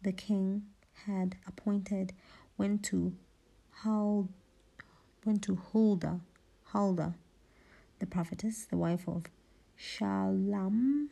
[0.01, 0.63] the king
[1.05, 2.13] had appointed
[2.57, 3.13] went to
[3.83, 4.29] Hul,
[5.25, 6.19] went to Huldah,
[6.65, 7.13] Huldah,
[7.99, 9.25] the prophetess, the wife of
[9.81, 11.07] Shallum,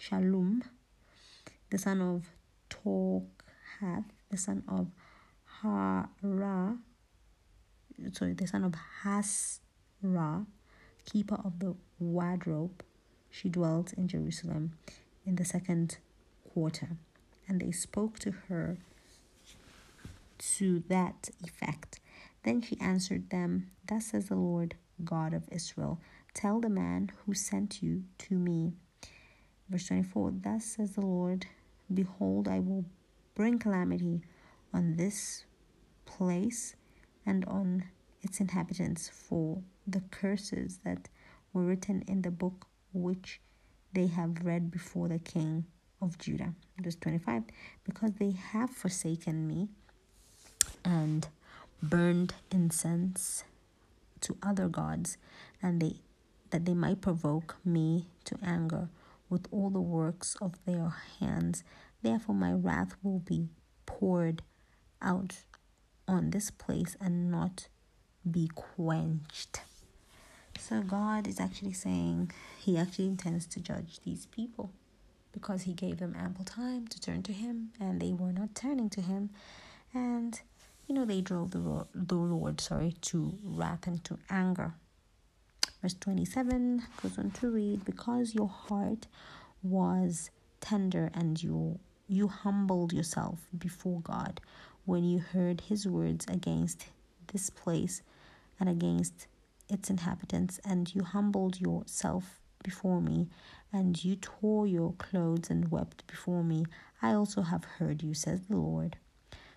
[0.00, 0.62] Shallum,
[1.70, 2.26] the son of
[2.68, 4.88] Tokhath, the son of
[5.62, 6.78] Hara,
[8.12, 10.46] sorry, the son of Hasrah,
[11.04, 12.82] keeper of the wardrobe.
[13.30, 14.72] She dwelt in Jerusalem
[15.24, 15.98] in the second
[16.52, 16.96] quarter,
[17.46, 18.78] and they spoke to her
[20.38, 22.00] to that effect.
[22.42, 26.00] Then she answered them, Thus says the Lord God of Israel,
[26.36, 28.74] Tell the man who sent you to me.
[29.70, 31.46] Verse 24 Thus says the Lord,
[31.92, 32.84] Behold, I will
[33.34, 34.20] bring calamity
[34.74, 35.46] on this
[36.04, 36.76] place
[37.24, 37.84] and on
[38.20, 41.08] its inhabitants for the curses that
[41.54, 43.40] were written in the book which
[43.94, 45.64] they have read before the king
[46.02, 46.52] of Judah.
[46.82, 47.44] Verse 25
[47.82, 49.70] Because they have forsaken me
[50.84, 51.28] and
[51.82, 53.44] burned incense
[54.20, 55.16] to other gods,
[55.62, 56.00] and they
[56.50, 58.88] that they might provoke me to anger
[59.28, 61.64] with all the works of their hands.
[62.02, 63.48] Therefore my wrath will be
[63.86, 64.42] poured
[65.02, 65.44] out
[66.08, 67.68] on this place and not
[68.28, 69.60] be quenched.
[70.58, 74.72] So God is actually saying he actually intends to judge these people
[75.32, 78.88] because he gave them ample time to turn to him and they were not turning
[78.90, 79.30] to him
[79.92, 80.40] and
[80.86, 84.74] you know, they drove the the Lord, sorry, to wrath and to anger.
[85.82, 89.06] Verse 27 goes on to read, Because your heart
[89.62, 94.40] was tender and you you humbled yourself before God
[94.84, 96.86] when you heard his words against
[97.32, 98.02] this place
[98.60, 99.26] and against
[99.68, 103.28] its inhabitants and you humbled yourself before me
[103.72, 106.64] and you tore your clothes and wept before me.
[107.02, 108.96] I also have heard you says the Lord.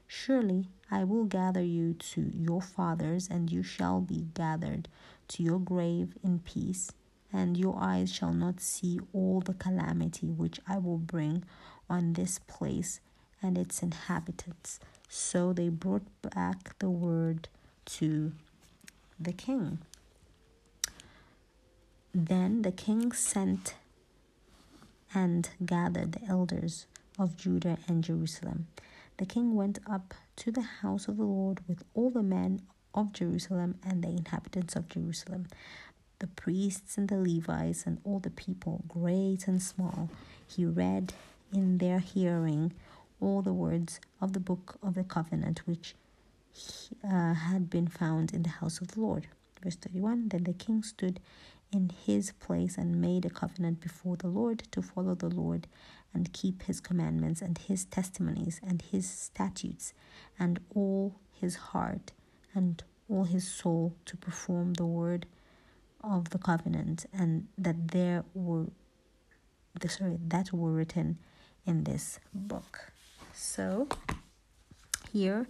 [0.08, 4.90] Surely I will gather you to your fathers and you shall be gathered
[5.30, 6.92] to your grave in peace
[7.32, 11.44] and your eyes shall not see all the calamity which I will bring
[11.90, 13.00] on this place
[13.42, 14.80] and its inhabitants.
[15.08, 17.48] So they brought back the word
[17.86, 18.34] to
[19.20, 19.80] the king.
[22.14, 23.76] Then the king sent
[25.14, 28.68] and gathered the elders of Judah and Jerusalem.
[29.18, 32.62] The king went up to the house of the Lord with all the men
[32.94, 35.48] of Jerusalem and the inhabitants of Jerusalem
[36.20, 40.10] the priests and the Levites and all the people, great and small.
[40.46, 41.14] He read
[41.54, 42.74] in their hearing
[43.22, 45.96] all the words of the book of the covenant which
[47.04, 49.28] uh, had been found in the house of the Lord.
[49.64, 51.20] Verse 31 Then the king stood
[51.72, 55.68] in his place and made a covenant before the Lord to follow the Lord
[56.14, 59.94] and keep his commandments and his testimonies and his statutes
[60.38, 62.12] and all his heart
[62.54, 65.26] and all his soul to perform the word
[66.04, 68.66] of the covenant and that there were
[69.80, 71.18] the sorry that were written
[71.66, 72.92] in this book.
[73.34, 73.88] So
[75.12, 75.48] here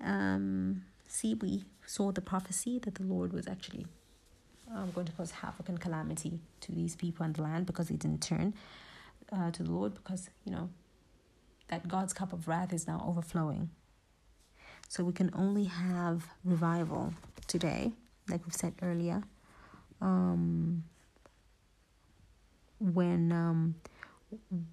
[0.00, 3.86] um see we saw the prophecy that the lord was actually
[4.74, 7.96] um, going to cause havoc and calamity to these people and the land because they
[7.96, 8.54] didn't turn
[9.30, 10.68] uh, to the lord because you know
[11.68, 13.70] that god's cup of wrath is now overflowing
[14.92, 17.14] so we can only have revival
[17.46, 17.90] today
[18.28, 19.22] like we've said earlier
[20.02, 20.84] um,
[22.78, 23.74] when um,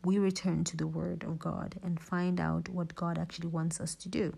[0.03, 3.95] we return to the Word of God and find out what God actually wants us
[3.95, 4.35] to do.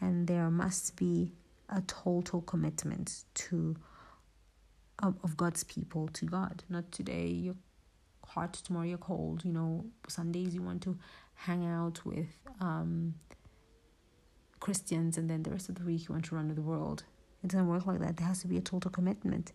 [0.00, 1.30] And there must be
[1.68, 3.76] a total commitment to
[5.00, 6.64] of, of God's people to God.
[6.68, 7.54] Not today you're
[8.26, 9.44] hot, tomorrow you're cold.
[9.44, 10.98] You know, Sundays you want to
[11.34, 12.26] hang out with
[12.60, 13.14] um,
[14.66, 17.04] Christians, and then the rest of the week you want to run the world.
[17.44, 18.16] It doesn't work like that.
[18.16, 19.52] There has to be a total commitment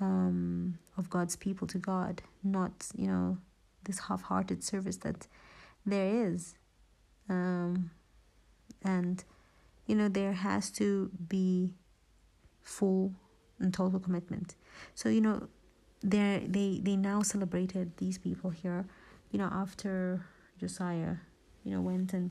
[0.00, 3.38] um, of God's people to God, not, you know,
[3.84, 5.28] this half hearted service that
[5.86, 6.56] there is.
[7.28, 7.92] Um,
[8.82, 9.22] and,
[9.86, 11.70] you know, there has to be
[12.60, 13.12] full
[13.60, 14.56] and total commitment.
[15.00, 15.36] So, you know,
[16.02, 18.82] they they they now celebrated these people here,
[19.30, 20.24] you know, after
[20.58, 21.14] Josiah,
[21.62, 22.30] you know, went and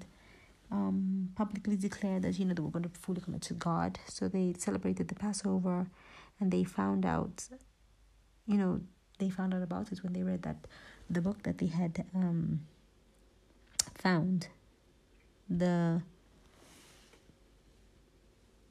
[0.71, 3.99] um, publicly declared that you know they were going to fully commit to God.
[4.07, 5.87] So they celebrated the Passover,
[6.39, 7.47] and they found out,
[8.45, 8.81] you know,
[9.17, 10.57] they found out about it when they read that
[11.09, 12.61] the book that they had um,
[13.95, 14.47] found,
[15.49, 16.01] the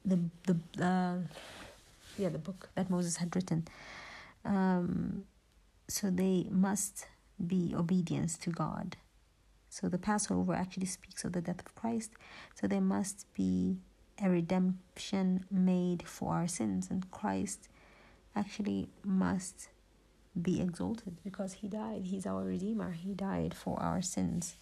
[0.05, 1.19] the the uh,
[2.17, 3.67] yeah the book that Moses had written.
[4.45, 5.25] Um,
[5.89, 7.07] so they must
[7.45, 8.97] be obedience to God.
[9.69, 12.13] So the Passover actually speaks of the death of Christ.
[12.55, 13.79] So there must be
[14.23, 17.69] a redemption made for our sins, and Christ
[18.35, 19.69] actually must
[20.41, 22.03] be exalted because he died.
[22.05, 22.93] He's our Redeemer.
[22.93, 24.57] He died for our sins.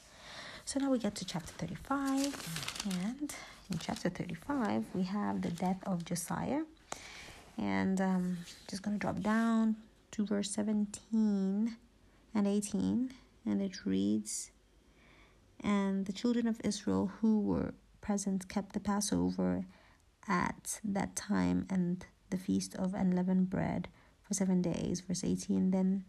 [0.64, 3.34] So now we get to chapter 35, and
[3.70, 6.62] in chapter 35, we have the death of Josiah.
[7.58, 8.38] And um,
[8.68, 9.76] just going to drop down
[10.10, 11.76] to verse 17
[12.34, 13.10] and 18,
[13.46, 14.50] and it reads
[15.60, 19.64] And the children of Israel who were present kept the Passover
[20.28, 23.88] at that time and the feast of unleavened bread
[24.22, 25.00] for seven days.
[25.00, 26.04] Verse 18 Then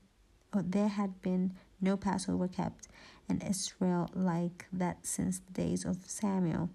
[0.53, 2.87] oh, there had been no Passover kept
[3.29, 6.69] in Israel like that since the days of Samuel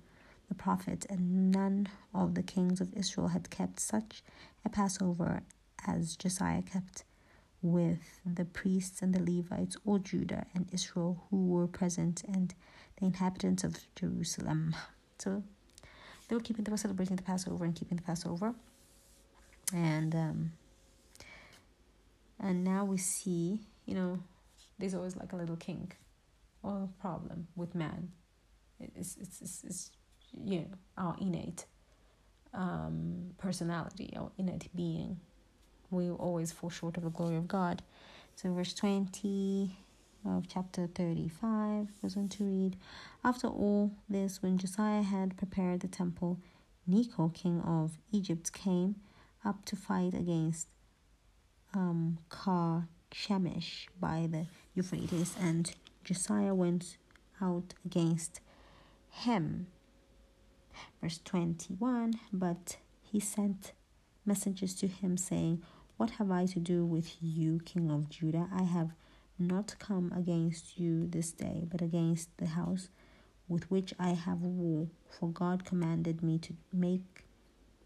[0.52, 4.22] the prophet, and none of the kings of Israel had kept such
[4.66, 5.42] a Passover
[5.86, 7.04] as Josiah kept
[7.62, 12.54] with the priests and the Levites, all Judah and Israel who were present, and
[12.98, 14.74] the inhabitants of Jerusalem.
[15.18, 15.42] So
[16.28, 18.54] they were keeping, they were celebrating the Passover and keeping the Passover.
[19.72, 20.52] And um,
[22.40, 24.18] and now we see, you know,
[24.78, 25.96] there's always like a little kink
[26.62, 28.10] or problem with man.
[28.80, 29.90] It's it's it's, it's
[30.44, 30.66] you know
[30.98, 31.66] our innate
[32.52, 35.20] um, personality, our innate being.
[35.92, 37.82] We always fall short of the glory of God.
[38.34, 39.76] So verse twenty
[40.24, 42.76] of chapter 35 goes on to read
[43.24, 46.38] After all this, when Josiah had prepared the temple,
[46.86, 48.96] Necho, king of Egypt, came
[49.44, 50.68] up to fight against
[51.74, 55.72] um, Carchemish by the Euphrates, and
[56.04, 56.96] Josiah went
[57.40, 58.40] out against
[59.10, 59.66] him.
[61.00, 63.72] Verse 21 But he sent
[64.24, 65.62] messengers to him, saying,
[66.02, 68.48] What have I to do with you, king of Judah?
[68.52, 68.90] I have
[69.38, 72.88] not come against you this day, but against the house
[73.46, 74.88] with which I have war.
[75.08, 77.24] For God commanded me to make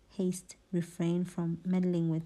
[0.09, 2.23] haste, refrain from meddling with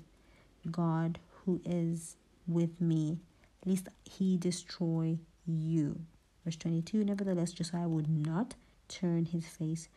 [0.71, 2.15] God who is
[2.47, 3.19] with me,
[3.67, 6.03] lest he destroy you.
[6.45, 8.55] Verse 22 Nevertheless, Josiah would not
[8.87, 9.89] turn his face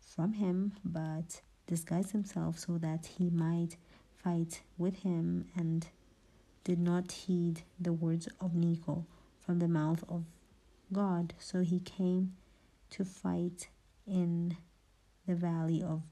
[0.00, 3.76] from him, but disguised himself so that he might
[4.26, 5.86] fight with him and
[6.64, 9.04] did not heed the words of Necho
[9.38, 10.24] from the mouth of
[10.92, 11.32] God.
[11.38, 12.34] So he came
[12.90, 13.68] to fight
[14.04, 14.56] in
[15.28, 16.02] the valley of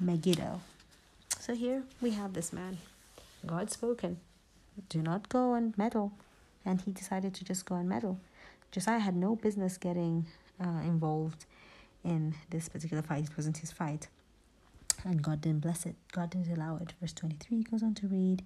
[0.00, 0.62] Megiddo.
[1.38, 2.78] So here we have this man.
[3.44, 4.20] God spoken.
[4.88, 6.12] Do not go and meddle.
[6.64, 8.18] And he decided to just go and meddle.
[8.70, 10.24] Josiah had no business getting
[10.58, 11.44] uh, involved
[12.04, 13.24] in this particular fight.
[13.24, 14.08] It wasn't his fight.
[15.04, 15.96] And God didn't bless it.
[16.12, 16.94] God didn't allow it.
[17.00, 18.44] Verse 23 goes on to read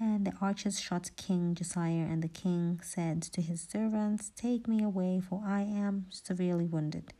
[0.00, 4.82] And the archers shot King Josiah, and the king said to his servants, Take me
[4.82, 7.12] away, for I am severely wounded.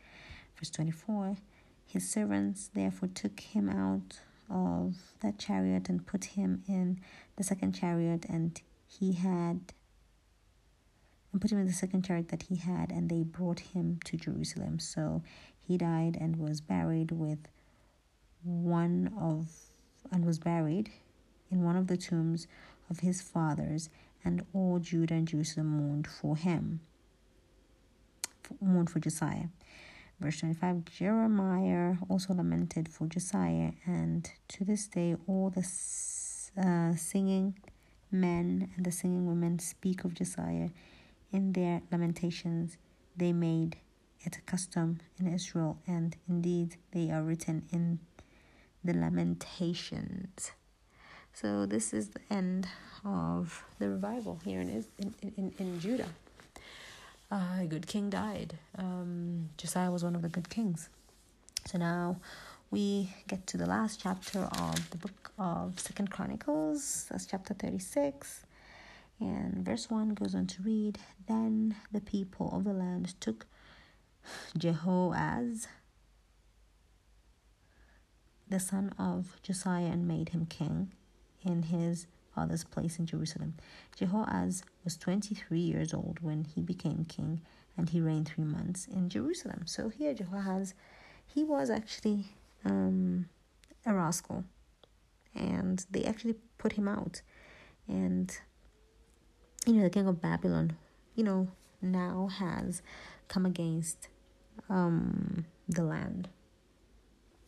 [0.57, 1.37] Verse 24
[1.87, 4.21] His servants therefore took him out
[4.51, 7.01] of that chariot and put him in
[7.37, 9.73] the second chariot, and he had
[11.33, 14.17] and put him in the second chariot that he had, and they brought him to
[14.17, 14.79] Jerusalem.
[14.79, 15.23] So
[15.61, 17.49] he died and was buried with
[18.43, 19.49] one of
[20.11, 20.91] and was buried
[21.51, 22.47] in one of the tombs
[22.91, 23.91] of his fathers,
[24.25, 26.81] and all Judah and Jerusalem mourned for him,
[28.61, 29.49] mourned for Josiah.
[30.21, 35.67] Verse 25 Jeremiah also lamented for Josiah, and to this day, all the
[36.61, 37.55] uh, singing
[38.11, 40.71] men and the singing women speak of Josiah
[41.31, 42.79] in their lamentations.
[43.17, 43.77] They made
[44.21, 48.01] it a custom in Israel, and indeed they are written in
[48.85, 50.53] the Lamentations.
[51.33, 52.69] So this is the end
[53.05, 56.09] of the revival here in in in, in Judah.
[57.31, 58.59] Uh, a good king died.
[58.79, 60.89] Um, Josiah was one of the good kings.
[61.67, 62.17] So now
[62.71, 67.07] we get to the last chapter of the book of Second Chronicles.
[67.11, 68.45] That's chapter thirty six.
[69.21, 73.47] And verse 1 goes on to read Then the people of the land took
[74.57, 75.67] Jehoaz,
[78.51, 80.93] the son of Josiah, and made him king
[81.45, 83.55] in his father's place in Jerusalem.
[83.99, 87.41] Jehoaz was 23 years old when he became king,
[87.77, 89.63] and he reigned three months in Jerusalem.
[89.67, 90.75] So here, Jehoaz,
[91.27, 92.27] he was actually
[92.65, 93.29] um,
[93.85, 94.45] a rascal,
[95.35, 97.23] and they actually put him out.
[97.87, 98.37] And,
[99.67, 100.77] you know, the king of Babylon,
[101.15, 101.49] you know,
[101.81, 102.83] now has
[103.29, 104.09] come against
[104.69, 106.29] um, the land.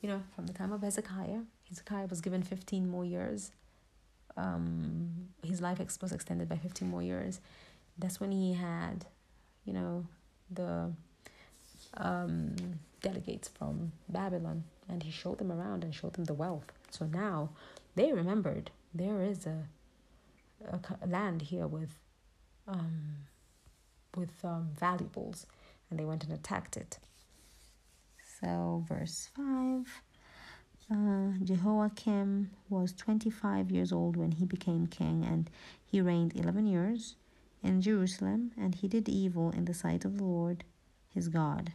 [0.00, 3.52] You know, from the time of Hezekiah, Hezekiah was given 15 more years.
[4.36, 7.40] Um, his life was extended by 15 more years.
[7.98, 9.04] That's when he had,
[9.64, 10.06] you know,
[10.50, 10.92] the
[11.94, 12.56] um,
[13.02, 16.72] delegates from Babylon, and he showed them around and showed them the wealth.
[16.90, 17.50] So now
[17.94, 19.64] they remembered there is a,
[20.72, 21.94] a land here with
[22.66, 23.26] um,
[24.16, 25.46] with um, valuables,
[25.90, 26.98] and they went and attacked it.
[28.40, 30.02] So, verse 5
[30.90, 35.48] uh, Jehoiakim was 25 years old when he became king, and
[35.86, 37.14] he reigned 11 years
[37.62, 40.64] in Jerusalem, and he did evil in the sight of the Lord
[41.14, 41.72] his God.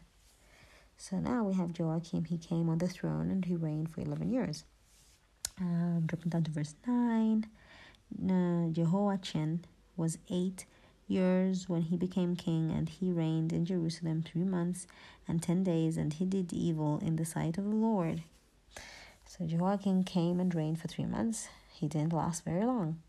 [0.98, 2.26] So now we have Joachim.
[2.26, 4.64] He came on the throne and he reigned for 11 years.
[5.60, 7.46] Um, dropping down to verse 9.
[8.30, 9.66] Uh, Jehoiachin
[9.98, 10.66] was 8
[11.08, 14.88] years when he became king, and he reigned in Jerusalem three months
[15.28, 18.24] and ten days, and he did evil in the sight of the Lord.
[19.26, 21.50] So Jehoiakim came and reigned for three months.
[21.74, 23.02] He didn't last very long.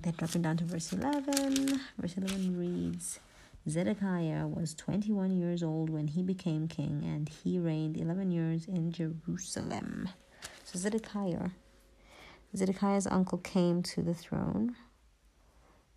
[0.00, 3.20] Then dropping down to verse 11, verse 11 reads
[3.68, 8.92] Zedekiah was 21 years old when he became king, and he reigned 11 years in
[8.92, 10.08] Jerusalem.
[10.64, 11.50] So Zedekiah,
[12.54, 14.76] Zedekiah's uncle came to the throne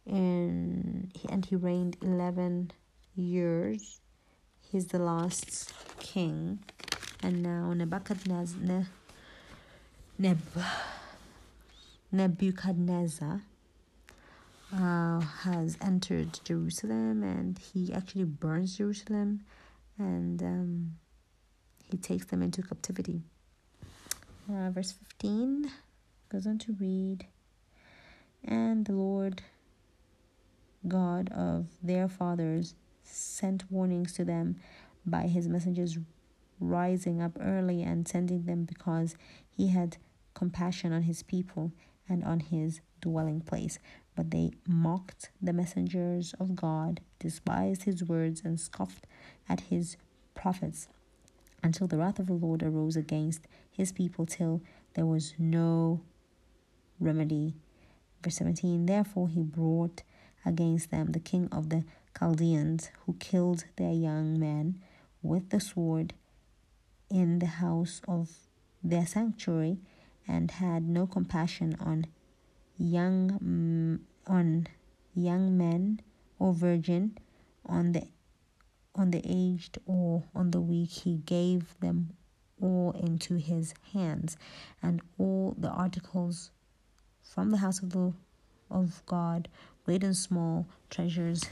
[0.09, 2.71] and and he reigned 11
[3.15, 4.01] years.
[4.61, 6.59] He's the last king.
[7.21, 8.87] And now nebuchadnezzar
[10.17, 10.39] Neb,
[12.11, 13.41] nebuchadnezzar
[14.75, 19.41] uh, has entered jerusalem and he actually burns jerusalem
[19.97, 20.91] and um,
[21.89, 23.21] he takes them into captivity.
[24.49, 25.71] Uh, verse 15
[26.31, 27.25] goes on to read
[28.43, 29.41] and the lord
[30.87, 34.57] God of their fathers sent warnings to them
[35.05, 35.97] by his messengers
[36.59, 39.15] rising up early and sending them because
[39.49, 39.97] he had
[40.33, 41.71] compassion on his people
[42.07, 43.79] and on his dwelling place.
[44.15, 49.05] But they mocked the messengers of God, despised his words, and scoffed
[49.47, 49.95] at his
[50.35, 50.87] prophets
[51.63, 54.61] until the wrath of the Lord arose against his people till
[54.93, 56.01] there was no
[56.99, 57.55] remedy.
[58.23, 60.03] Verse 17 Therefore he brought
[60.49, 61.83] against them the king of the
[62.17, 64.81] Chaldeans, who killed their young men
[65.21, 66.13] with the sword
[67.09, 68.29] in the house of
[68.83, 69.77] their sanctuary,
[70.27, 72.05] and had no compassion on
[72.77, 74.67] young on
[75.15, 76.01] young men
[76.39, 77.17] or virgin,
[77.65, 78.03] on the
[78.95, 80.89] on the aged or on the weak.
[80.89, 82.09] He gave them
[82.61, 84.37] all into his hands,
[84.81, 86.51] and all the articles
[87.21, 88.13] from the house of the
[88.71, 89.47] of God,
[89.89, 91.45] great and small, treasures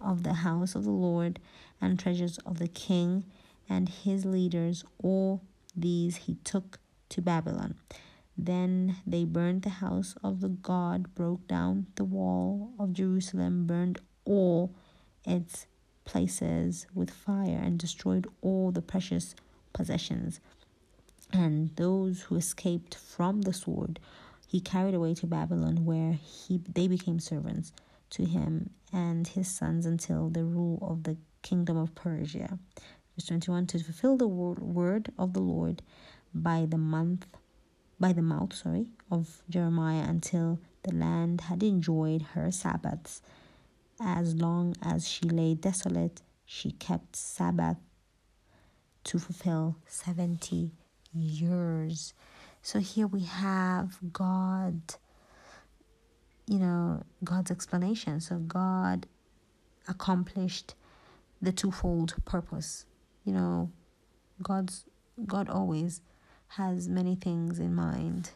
[0.00, 1.38] of the house of the Lord,
[1.80, 3.22] and treasures of the king
[3.68, 5.40] and his leaders, all
[5.76, 7.76] these he took to Babylon.
[8.36, 14.00] Then they burned the house of the God, broke down the wall of Jerusalem, burned
[14.24, 14.74] all
[15.24, 15.68] its
[16.04, 19.36] places with fire, and destroyed all the precious
[19.72, 20.40] possessions.
[21.32, 24.00] And those who escaped from the sword
[24.50, 27.72] he carried away to Babylon, where he they became servants
[28.10, 32.58] to him and his sons until the rule of the kingdom of Persia.
[33.14, 35.82] Verse 21 to fulfill the word of the Lord
[36.34, 37.26] by the month
[38.00, 43.22] by the mouth, sorry, of Jeremiah until the land had enjoyed her Sabbaths.
[44.00, 47.76] As long as she lay desolate, she kept Sabbath
[49.04, 50.72] to fulfill 70
[51.14, 52.14] years.
[52.62, 54.80] So here we have God,
[56.46, 58.20] you know, God's explanation.
[58.20, 59.06] So God
[59.88, 60.74] accomplished
[61.40, 62.84] the twofold purpose.
[63.24, 63.70] You know,
[64.42, 64.84] God's
[65.26, 66.00] God always
[66.48, 68.30] has many things in mind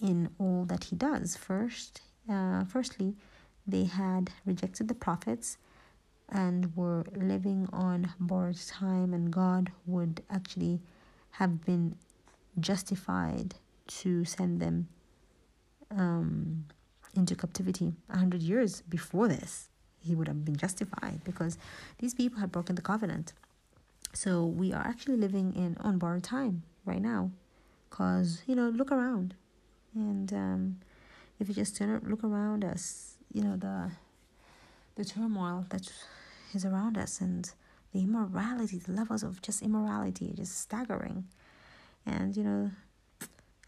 [0.00, 1.36] in all that he does.
[1.36, 3.14] First, uh, firstly,
[3.66, 5.58] they had rejected the prophets
[6.28, 10.80] and were living on borrowed time, and God would actually
[11.32, 11.96] have been
[12.60, 13.54] justified
[13.86, 14.88] to send them
[15.90, 16.66] um,
[17.14, 19.68] into captivity a hundred years before this.
[20.00, 21.58] He would have been justified because
[21.98, 23.32] these people had broken the covenant.
[24.12, 27.30] So we are actually living in on borrowed time right now,
[27.90, 29.34] cause you know look around,
[29.94, 30.80] and um,
[31.38, 33.90] if you just turn look around us, you know the
[34.94, 35.90] the turmoil that
[36.54, 37.52] is around us and
[37.92, 41.24] the immorality, the levels of just immorality, just staggering.
[42.06, 42.70] And, you know,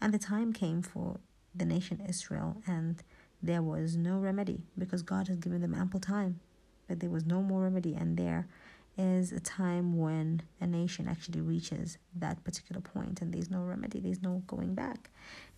[0.01, 1.19] and the time came for
[1.53, 3.03] the nation Israel, and
[3.43, 6.39] there was no remedy because God had given them ample time,
[6.87, 7.93] but there was no more remedy.
[7.93, 8.47] And there
[8.97, 13.99] is a time when a nation actually reaches that particular point, and there's no remedy,
[13.99, 15.09] there's no going back.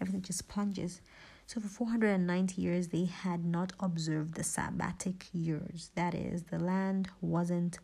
[0.01, 1.01] Everything just plunges.
[1.45, 5.91] So, for 490 years, they had not observed the sabbatic years.
[5.95, 7.79] That is, the land wasn't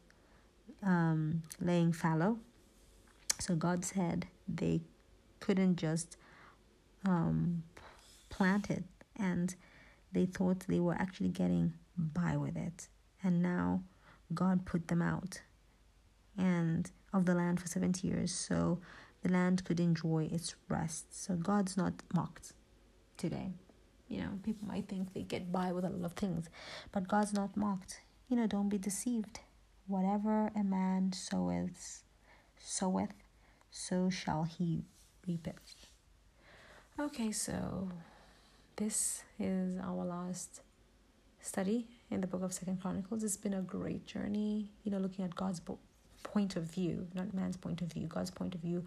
[0.82, 2.40] um, laying fallow.
[3.40, 4.28] So, God said,
[4.58, 4.82] they
[5.40, 6.18] couldn't just
[7.06, 7.64] um,
[8.30, 8.84] plant it.
[9.18, 9.56] And
[10.12, 12.88] they thought they were actually getting by with it.
[13.24, 13.84] And now
[14.34, 15.42] god put them out
[16.38, 18.32] and of the land for 70 years.
[18.32, 18.80] So
[19.24, 21.24] the land could enjoy its rest.
[21.24, 22.54] So god's not mocked
[23.18, 23.52] today.
[24.08, 26.50] You know people might think they get by with a lot of things
[26.92, 28.02] but god's not mocked.
[28.28, 29.40] You know don't be deceived.
[29.88, 32.04] Whatever a man soweth
[32.58, 33.14] soweth
[33.72, 34.84] so shall he
[35.28, 35.58] reap it.
[37.00, 37.90] Okay, so
[38.76, 40.62] this is our last
[41.42, 43.24] study in the book of Second Chronicles.
[43.24, 45.62] It's been a great journey, you know, looking at God's
[46.24, 48.86] point of view, not man's point of view, God's point of view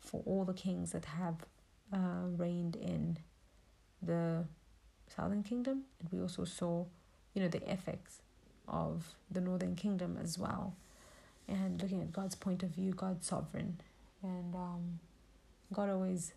[0.00, 1.36] for all the kings that have
[1.92, 3.18] uh, reigned in
[4.02, 4.44] the
[5.14, 6.84] southern kingdom, and we also saw,
[7.34, 8.22] you know, the effects
[8.66, 10.74] of the northern kingdom as well,
[11.46, 13.80] and looking at God's point of view, God's sovereign,
[14.22, 15.00] and um,
[15.72, 16.32] God always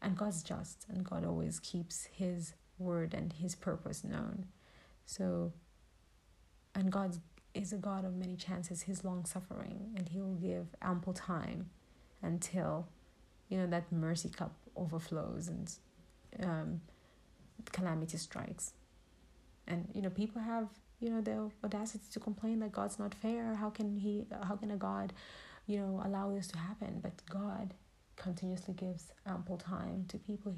[0.00, 4.46] and God's just and God always keeps his word and his purpose known.
[5.06, 5.52] So
[6.74, 7.16] and God
[7.54, 11.70] is a God of many chances, he's long suffering and he will give ample time
[12.22, 12.86] until
[13.48, 15.72] you know that mercy cup overflows and
[16.42, 16.80] um,
[17.72, 18.72] calamity strikes.
[19.66, 20.68] And you know people have
[21.00, 23.54] you know the audacity to complain that God's not fair.
[23.54, 25.12] How can he how can a God
[25.68, 26.98] you know, allow this to happen.
[27.00, 27.74] But God
[28.16, 30.56] continuously gives ample time to people.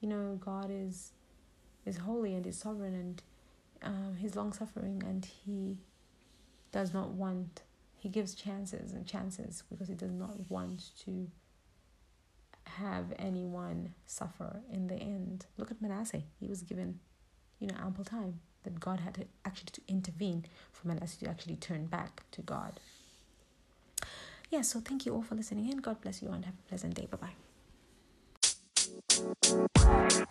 [0.00, 1.12] You know, God is
[1.86, 3.22] is holy and is sovereign and
[3.82, 5.78] um, he's long suffering and he
[6.72, 7.62] does not want,
[7.98, 11.30] he gives chances and chances because he does not want to
[12.64, 15.46] have anyone suffer in the end.
[15.56, 16.22] Look at Manasseh.
[16.38, 17.00] He was given,
[17.58, 21.56] you know, ample time that God had to actually to intervene for Manasseh to actually
[21.56, 22.78] turn back to God
[24.50, 26.94] yeah, so thank you all for listening and God bless you and have a pleasant
[26.94, 27.06] day.
[27.10, 27.18] Bye
[29.96, 30.26] bye.